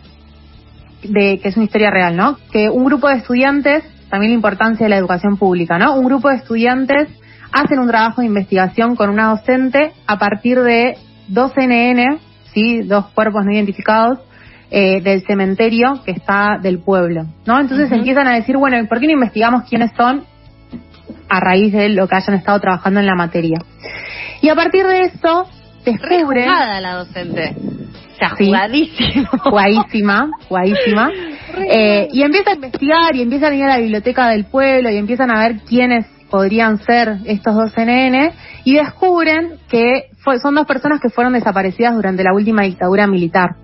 de, 1.01 1.39
que 1.39 1.49
es 1.49 1.55
una 1.55 1.65
historia 1.65 1.89
real, 1.89 2.15
¿no? 2.15 2.37
Que 2.51 2.69
un 2.69 2.85
grupo 2.85 3.07
de 3.07 3.15
estudiantes, 3.15 3.83
también 4.11 4.33
la 4.33 4.35
importancia 4.35 4.85
de 4.85 4.91
la 4.91 4.97
educación 4.97 5.37
pública, 5.37 5.79
¿no? 5.79 5.95
Un 5.95 6.05
grupo 6.05 6.29
de 6.29 6.35
estudiantes 6.35 7.07
hacen 7.51 7.79
un 7.79 7.87
trabajo 7.87 8.21
de 8.21 8.27
investigación 8.27 8.95
con 8.95 9.09
una 9.09 9.29
docente 9.29 9.93
a 10.05 10.19
partir 10.19 10.59
de 10.59 10.95
dos 11.27 11.51
NN, 11.55 12.19
¿sí? 12.53 12.81
dos 12.81 13.07
cuerpos 13.13 13.45
no 13.45 13.51
identificados, 13.51 14.19
eh, 14.69 15.01
del 15.01 15.25
cementerio 15.25 16.01
que 16.05 16.11
está 16.11 16.57
del 16.61 16.79
pueblo, 16.79 17.23
¿no? 17.45 17.59
Entonces 17.59 17.91
empiezan 17.91 18.27
a 18.27 18.35
decir, 18.35 18.55
bueno, 18.55 18.77
¿por 18.87 19.01
qué 19.01 19.07
no 19.07 19.13
investigamos 19.13 19.63
quiénes 19.67 19.91
son 19.97 20.23
a 21.27 21.39
raíz 21.41 21.73
de 21.73 21.89
lo 21.89 22.07
que 22.07 22.15
hayan 22.15 22.35
estado 22.35 22.59
trabajando 22.59 23.01
en 23.01 23.05
la 23.05 23.15
materia? 23.15 23.57
Y 24.41 24.47
a 24.47 24.55
partir 24.55 24.85
de 24.85 25.01
eso, 25.01 25.45
descubren... 25.83 26.47
la 26.79 26.93
docente. 26.93 27.53
O 28.21 28.35
jugadísima. 28.37 29.29
Jugadísima, 29.43 30.29
jugadísima. 30.47 31.11
Eh, 31.69 32.07
y 32.11 32.21
empiezan 32.21 32.53
a 32.53 32.55
investigar 32.55 33.15
y 33.15 33.21
empiezan 33.21 33.53
a 33.53 33.55
ir 33.55 33.63
a 33.63 33.67
la 33.67 33.77
biblioteca 33.77 34.29
del 34.29 34.45
pueblo 34.45 34.89
y 34.89 34.97
empiezan 34.97 35.31
a 35.31 35.39
ver 35.39 35.57
quiénes 35.67 36.05
podrían 36.31 36.79
ser 36.79 37.17
estos 37.25 37.53
dos 37.53 37.73
NN 37.77 38.31
y 38.63 38.75
descubren 38.75 39.59
que 39.69 40.09
son 40.41 40.55
dos 40.55 40.65
personas 40.65 40.99
que 41.01 41.09
fueron 41.09 41.33
desaparecidas 41.33 41.93
durante 41.93 42.23
la 42.23 42.33
última 42.33 42.63
dictadura 42.63 43.05
militar. 43.05 43.57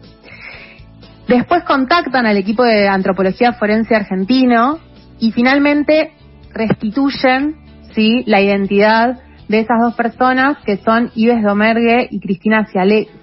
Después 1.27 1.63
contactan 1.63 2.25
al 2.25 2.37
equipo 2.37 2.63
de 2.63 2.87
antropología 2.87 3.53
forense 3.53 3.95
argentino 3.95 4.79
y 5.19 5.31
finalmente 5.31 6.11
restituyen 6.53 7.55
¿sí? 7.93 8.23
la 8.27 8.41
identidad 8.41 9.19
de 9.47 9.59
esas 9.59 9.77
dos 9.81 9.95
personas 9.95 10.57
que 10.65 10.77
son 10.77 11.11
Ives 11.15 11.41
Domergue 11.43 12.07
y 12.11 12.19
Cristina 12.19 12.67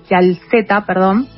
Cialceta, 0.09 0.85
perdón. 0.87 1.29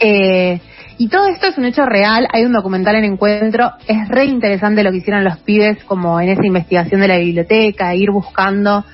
eh, 0.00 0.60
y 0.98 1.08
todo 1.08 1.26
esto 1.26 1.48
es 1.48 1.58
un 1.58 1.66
hecho 1.66 1.84
real, 1.84 2.26
hay 2.32 2.44
un 2.44 2.52
documental 2.52 2.96
en 2.96 3.04
encuentro, 3.04 3.72
es 3.86 4.08
re 4.08 4.24
interesante 4.24 4.82
lo 4.82 4.90
que 4.90 4.98
hicieron 4.98 5.24
los 5.24 5.38
pibes 5.38 5.82
como 5.84 6.20
en 6.20 6.30
esa 6.30 6.44
investigación 6.44 7.00
de 7.00 7.08
la 7.08 7.18
biblioteca, 7.18 7.94
ir 7.94 8.10
buscando 8.10 8.84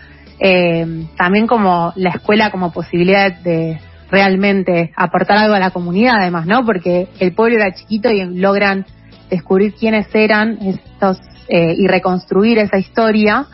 eh, 0.41 1.07
también 1.17 1.47
como 1.47 1.93
la 1.95 2.11
escuela 2.11 2.51
como 2.51 2.73
posibilidad 2.73 3.33
de 3.33 3.79
realmente 4.11 4.93
aportar 4.97 5.39
algo 5.39 5.55
a 5.55 5.61
la 5.61 5.71
comunidad 5.71 6.17
además, 6.19 6.47
¿no? 6.47 6.65
Porque 6.67 7.09
el 7.21 7.35
pueblo 7.35 7.57
era 7.57 7.73
chiquito 7.73 8.11
y 8.11 8.25
logran 8.39 8.85
descubrir 9.31 9.75
quiénes 9.75 10.07
eran 10.13 10.59
estos 10.61 11.19
eh, 11.49 11.75
y 11.77 11.87
reconstruir 11.87 12.59
esa 12.59 12.79
historia. 12.79 13.47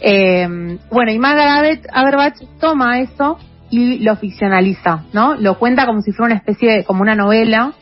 Eh, 0.00 0.78
bueno, 0.90 1.12
y 1.12 1.18
Margaret 1.18 1.86
Aberbach 1.92 2.34
toma 2.60 3.00
eso 3.00 3.38
y 3.70 4.00
lo 4.00 4.16
ficcionaliza, 4.16 5.04
¿no? 5.12 5.34
Lo 5.36 5.58
cuenta 5.58 5.86
como 5.86 6.02
si 6.02 6.12
fuera 6.12 6.34
una 6.34 6.38
especie 6.38 6.70
de, 6.70 6.84
como 6.84 7.02
una 7.02 7.14
novela, 7.14 7.72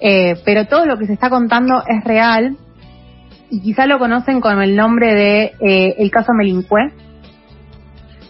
eh, 0.00 0.34
pero 0.44 0.66
todo 0.66 0.86
lo 0.86 0.96
que 0.98 1.06
se 1.06 1.12
está 1.12 1.28
contando 1.30 1.82
es 1.86 2.04
real 2.04 2.56
y 3.50 3.60
quizá 3.60 3.86
lo 3.86 3.98
conocen 3.98 4.40
con 4.40 4.62
el 4.62 4.76
nombre 4.76 5.14
de 5.14 5.52
eh, 5.60 5.94
el 5.98 6.10
caso 6.10 6.32
Melincué. 6.32 6.92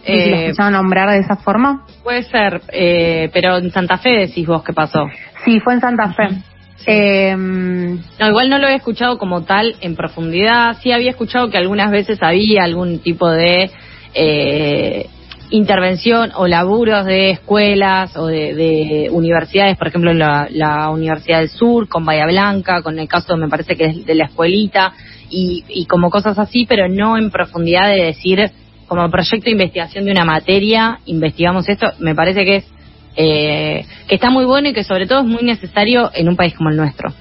Eh, 0.05 0.31
¿Lo 0.31 0.37
escucharon 0.37 0.73
nombrar 0.73 1.11
de 1.11 1.19
esa 1.19 1.37
forma? 1.37 1.85
Puede 2.03 2.23
ser, 2.25 2.63
eh, 2.73 3.31
pero 3.33 3.59
en 3.59 3.71
Santa 3.71 3.99
Fe 3.99 4.11
decís 4.11 4.47
vos 4.47 4.65
qué 4.65 4.73
pasó. 4.73 5.07
Sí, 5.45 5.61
fue 5.61 5.75
en 5.75 5.81
Santa 5.81 6.13
Fe. 6.15 6.29
Eh, 6.87 7.37
no, 7.37 8.29
igual 8.29 8.49
no 8.49 8.59
lo 8.59 8.67
he 8.67 8.75
escuchado 8.75 9.19
como 9.19 9.43
tal 9.45 9.77
en 9.83 9.97
profundidad. 9.97 10.79
Sí 10.83 10.93
había 10.93 11.11
escuchado 11.11 11.51
que 11.51 11.59
algunas 11.59 11.91
veces 11.91 12.19
había 12.23 12.65
algún 12.65 13.01
tipo 13.01 13.29
de 13.29 13.71
eh, 14.15 15.07
intervención 15.51 16.31
o 16.35 16.47
laburos 16.47 17.05
de 17.05 17.31
escuelas 17.31 18.17
o 18.17 18.27
de, 18.27 19.09
universidades, 19.11 19.77
por 19.77 19.89
ejemplo, 19.89 20.13
la, 20.15 20.49
la, 20.51 20.91
Universidad 20.91 21.41
del 21.41 21.49
Sur 21.49 21.89
con 21.89 22.05
Bahía 22.05 22.27
Blanca, 22.27 22.83
con 22.83 22.99
el 22.99 23.09
caso 23.09 23.37
me 23.37 23.49
parece 23.49 23.77
que 23.77 23.87
es 23.87 24.07
de 24.07 24.15
la 24.15 24.27
escuelita 24.27 24.93
y, 25.29 25.65
y 25.69 25.87
como 25.87 26.11
cosas 26.11 26.39
así, 26.39 26.67
pero 26.67 26.89
no 26.89 27.19
en 27.19 27.31
profundidad 27.31 27.89
de 27.89 28.05
decir 28.05 28.51
como 28.87 29.09
proyecto 29.11 29.45
de 29.45 29.53
investigación 29.53 30.05
de 30.05 30.11
una 30.11 30.25
materia, 30.25 30.99
investigamos 31.07 31.69
esto, 31.69 31.93
me 32.01 32.15
parece 32.15 32.45
que 32.45 32.57
es 32.57 32.65
eh, 33.17 33.85
que 34.09 34.15
está 34.15 34.31
muy 34.31 34.45
bueno 34.45 34.69
y 34.69 34.73
que 34.73 34.85
sobre 34.85 35.07
todo 35.07 35.21
es 35.21 35.27
muy 35.27 35.43
necesario 35.43 36.11
en 36.15 36.29
un 36.29 36.37
país 36.37 36.55
como 36.55 36.71
el 36.71 36.77
nuestro 36.77 37.13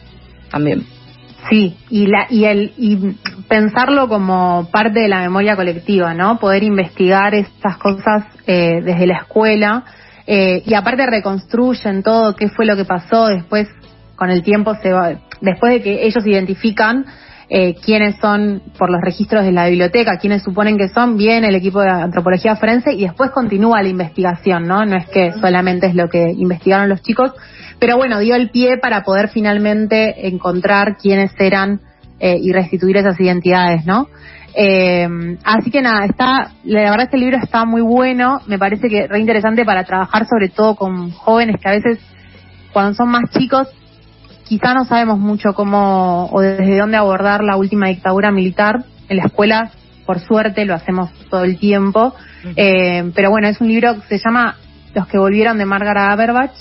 también. 0.49 0.98
Sí, 1.47 1.77
y 1.89 2.07
la 2.07 2.27
y 2.29 2.45
el 2.45 2.73
y 2.77 3.15
pensarlo 3.47 4.07
como 4.07 4.69
parte 4.71 4.99
de 4.99 5.07
la 5.07 5.21
memoria 5.21 5.55
colectiva, 5.55 6.13
¿no? 6.13 6.37
Poder 6.37 6.63
investigar 6.63 7.33
estas 7.33 7.77
cosas 7.77 8.25
eh, 8.45 8.81
desde 8.83 9.07
la 9.07 9.19
escuela 9.19 9.83
eh, 10.27 10.61
y 10.65 10.73
aparte 10.73 11.05
reconstruyen 11.05 12.03
todo 12.03 12.35
qué 12.35 12.49
fue 12.49 12.65
lo 12.65 12.75
que 12.75 12.85
pasó 12.85 13.27
después 13.27 13.67
con 14.15 14.29
el 14.29 14.43
tiempo 14.43 14.75
se 14.75 14.91
va 14.91 15.13
después 15.39 15.73
de 15.73 15.81
que 15.81 16.05
ellos 16.05 16.25
identifican 16.27 17.05
eh, 17.51 17.75
quiénes 17.83 18.15
son 18.17 18.61
por 18.77 18.91
los 18.91 19.01
registros 19.01 19.43
de 19.43 19.51
la 19.51 19.67
biblioteca, 19.67 20.17
quiénes 20.17 20.43
suponen 20.43 20.77
que 20.77 20.89
son, 20.89 21.17
bien 21.17 21.43
el 21.43 21.55
equipo 21.55 21.81
de 21.81 21.89
antropología 21.89 22.55
forense 22.55 22.93
y 22.93 23.01
después 23.01 23.31
continúa 23.31 23.81
la 23.81 23.89
investigación, 23.89 24.67
¿no? 24.67 24.85
No 24.85 24.95
es 24.95 25.07
que 25.07 25.33
solamente 25.33 25.87
es 25.87 25.95
lo 25.95 26.09
que 26.09 26.31
investigaron 26.31 26.89
los 26.89 27.01
chicos, 27.01 27.31
pero 27.79 27.97
bueno, 27.97 28.19
dio 28.19 28.35
el 28.35 28.51
pie 28.51 28.77
para 28.77 29.01
poder 29.01 29.29
finalmente 29.29 30.27
encontrar 30.27 30.97
quiénes 30.97 31.31
eran 31.39 31.81
eh, 32.19 32.37
y 32.39 32.51
restituir 32.51 32.97
esas 32.97 33.19
identidades, 33.19 33.83
¿no? 33.83 34.07
Eh, 34.53 35.07
así 35.43 35.71
que 35.71 35.81
nada, 35.81 36.05
está, 36.05 36.51
la 36.65 36.81
verdad 36.81 37.03
este 37.03 37.17
libro 37.17 37.37
está 37.41 37.65
muy 37.65 37.81
bueno, 37.81 38.41
me 38.45 38.59
parece 38.59 38.89
que 38.89 39.07
re 39.07 39.19
interesante 39.19 39.65
para 39.65 39.83
trabajar 39.85 40.27
sobre 40.27 40.49
todo 40.49 40.75
con 40.75 41.11
jóvenes 41.11 41.55
que 41.61 41.67
a 41.67 41.71
veces 41.71 41.99
cuando 42.73 42.93
son 42.93 43.09
más 43.09 43.29
chicos 43.31 43.67
quizá 44.49 44.73
no 44.73 44.83
sabemos 44.83 45.19
mucho 45.19 45.53
cómo 45.53 46.27
o 46.31 46.41
desde 46.41 46.77
dónde 46.77 46.97
abordar 46.97 47.43
la 47.43 47.55
última 47.55 47.87
dictadura 47.87 48.31
militar. 48.31 48.83
En 49.07 49.17
la 49.17 49.25
escuela, 49.25 49.71
por 50.05 50.19
suerte, 50.19 50.65
lo 50.65 50.73
hacemos 50.73 51.11
todo 51.29 51.43
el 51.43 51.59
tiempo. 51.59 52.15
Eh, 52.55 53.11
pero 53.15 53.29
bueno, 53.29 53.47
es 53.47 53.61
un 53.61 53.67
libro 53.67 53.95
que 53.95 54.17
se 54.17 54.23
llama 54.23 54.55
Los 54.95 55.07
que 55.07 55.19
volvieron 55.19 55.57
de 55.59 55.65
Margaret 55.65 56.09
Aberbach 56.09 56.51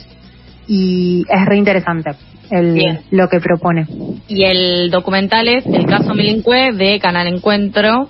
y 0.67 1.25
es 1.29 1.47
re 1.47 1.57
interesante 1.57 2.11
el, 2.51 3.01
lo 3.11 3.29
que 3.29 3.41
propone. 3.41 3.87
Y 4.29 4.45
el 4.45 4.91
documental 4.91 5.49
es 5.49 5.65
El 5.67 5.87
caso 5.87 6.15
Melincue 6.15 6.73
de 6.73 7.01
Canal 7.01 7.27
Encuentro. 7.27 8.09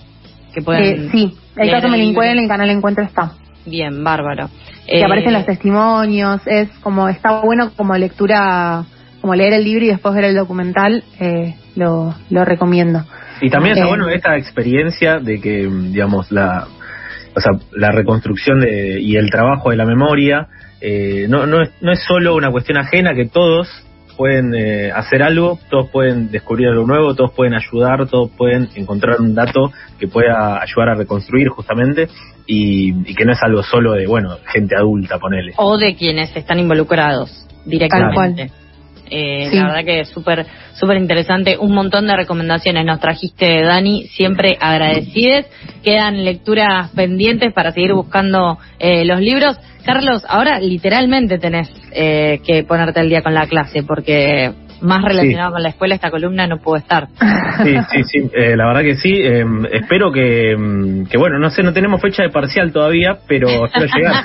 Que 0.52 0.60
pueden 0.60 1.06
eh, 1.06 1.08
sí, 1.12 1.34
el 1.56 1.70
caso 1.70 1.88
Melincue 1.88 2.32
en 2.32 2.38
el 2.38 2.48
Canal 2.48 2.70
Encuentro 2.70 3.04
está. 3.04 3.32
Bien, 3.64 4.02
bárbaro. 4.02 4.48
Que 4.86 5.04
aparecen 5.04 5.34
los 5.34 5.44
testimonios, 5.44 6.40
es 6.46 6.70
como, 6.80 7.08
está 7.08 7.40
bueno 7.42 7.70
como 7.76 7.94
lectura 7.94 8.86
como 9.20 9.34
leer 9.34 9.52
el 9.52 9.64
libro 9.64 9.84
y 9.84 9.88
después 9.88 10.14
ver 10.14 10.24
el 10.24 10.36
documental, 10.36 11.04
eh, 11.20 11.54
lo, 11.76 12.14
lo 12.30 12.44
recomiendo. 12.44 13.04
Y 13.40 13.50
también 13.50 13.74
está 13.74 13.86
eh, 13.86 13.88
bueno 13.88 14.08
esta 14.08 14.36
experiencia 14.36 15.18
de 15.18 15.40
que, 15.40 15.68
digamos, 15.68 16.30
la, 16.32 16.66
o 17.34 17.40
sea, 17.40 17.52
la 17.72 17.90
reconstrucción 17.90 18.60
de, 18.60 19.00
y 19.00 19.16
el 19.16 19.30
trabajo 19.30 19.70
de 19.70 19.76
la 19.76 19.84
memoria 19.84 20.48
eh, 20.80 21.26
no, 21.28 21.46
no, 21.46 21.62
es, 21.62 21.70
no 21.80 21.92
es 21.92 22.00
solo 22.04 22.34
una 22.34 22.50
cuestión 22.50 22.78
ajena, 22.78 23.14
que 23.14 23.26
todos 23.26 23.68
pueden 24.16 24.54
eh, 24.54 24.90
hacer 24.90 25.22
algo, 25.22 25.58
todos 25.70 25.90
pueden 25.90 26.30
descubrir 26.30 26.68
algo 26.68 26.86
nuevo, 26.86 27.14
todos 27.14 27.32
pueden 27.32 27.54
ayudar, 27.54 28.06
todos 28.08 28.30
pueden 28.36 28.68
encontrar 28.74 29.20
un 29.20 29.34
dato 29.34 29.72
que 29.98 30.08
pueda 30.08 30.60
ayudar 30.60 30.90
a 30.90 30.94
reconstruir 30.94 31.48
justamente 31.48 32.08
y, 32.46 33.10
y 33.10 33.14
que 33.14 33.24
no 33.24 33.32
es 33.32 33.38
algo 33.42 33.62
solo 33.62 33.92
de, 33.92 34.06
bueno, 34.06 34.36
gente 34.46 34.74
adulta, 34.76 35.18
ponele. 35.18 35.52
O 35.56 35.78
de 35.78 35.94
quienes 35.94 36.34
están 36.36 36.58
involucrados 36.58 37.46
directamente. 37.64 38.50
Eh, 39.10 39.50
La 39.52 39.64
verdad 39.68 39.84
que 39.84 40.00
es 40.00 40.08
súper 40.08 40.46
súper 40.74 40.96
interesante. 40.96 41.56
Un 41.58 41.74
montón 41.74 42.06
de 42.06 42.16
recomendaciones 42.16 42.84
nos 42.84 43.00
trajiste, 43.00 43.62
Dani. 43.62 44.06
Siempre 44.08 44.56
agradecides. 44.60 45.46
Quedan 45.82 46.24
lecturas 46.24 46.90
pendientes 46.94 47.52
para 47.52 47.72
seguir 47.72 47.92
buscando 47.92 48.58
eh, 48.78 49.04
los 49.04 49.20
libros. 49.20 49.56
Carlos, 49.84 50.22
ahora 50.28 50.60
literalmente 50.60 51.38
tenés 51.38 51.70
eh, 51.92 52.40
que 52.46 52.62
ponerte 52.64 53.00
al 53.00 53.08
día 53.08 53.22
con 53.22 53.34
la 53.34 53.46
clase 53.46 53.82
porque 53.82 54.52
más 54.80 55.02
relacionado 55.02 55.52
con 55.52 55.62
la 55.62 55.70
escuela 55.70 55.94
esta 55.94 56.10
columna 56.10 56.46
no 56.46 56.58
puedo 56.58 56.76
estar. 56.76 57.08
Sí, 57.62 57.74
sí, 57.90 58.02
sí, 58.04 58.30
eh, 58.34 58.56
la 58.56 58.66
verdad 58.66 58.82
que 58.82 58.96
sí. 58.96 59.12
Eh, 59.22 59.44
espero 59.72 60.12
que, 60.12 60.56
mm, 60.56 61.06
que, 61.06 61.18
bueno, 61.18 61.38
no 61.38 61.50
sé, 61.50 61.62
no 61.62 61.72
tenemos 61.72 62.00
fecha 62.00 62.22
de 62.22 62.30
parcial 62.30 62.72
todavía, 62.72 63.18
pero 63.26 63.66
espero 63.66 63.86
llegar. 63.96 64.24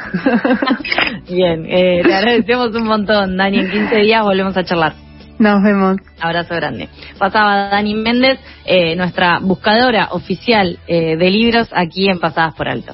Bien, 1.29 1.65
eh, 1.67 2.01
te 2.03 2.13
agradecemos 2.13 2.75
un 2.75 2.85
montón, 2.85 3.37
Dani. 3.37 3.59
En 3.59 3.71
15 3.71 3.95
días 3.97 4.23
volvemos 4.23 4.55
a 4.57 4.63
charlar. 4.63 4.93
Nos 5.39 5.63
vemos. 5.63 5.97
Abrazo 6.21 6.55
grande. 6.55 6.89
Pasaba 7.17 7.69
Dani 7.69 7.95
Méndez, 7.95 8.39
eh, 8.65 8.95
nuestra 8.95 9.39
buscadora 9.39 10.09
oficial 10.11 10.79
eh, 10.87 11.17
de 11.17 11.31
libros 11.31 11.69
aquí 11.73 12.09
en 12.09 12.19
Pasadas 12.19 12.53
por 12.55 12.69
Alto. 12.69 12.93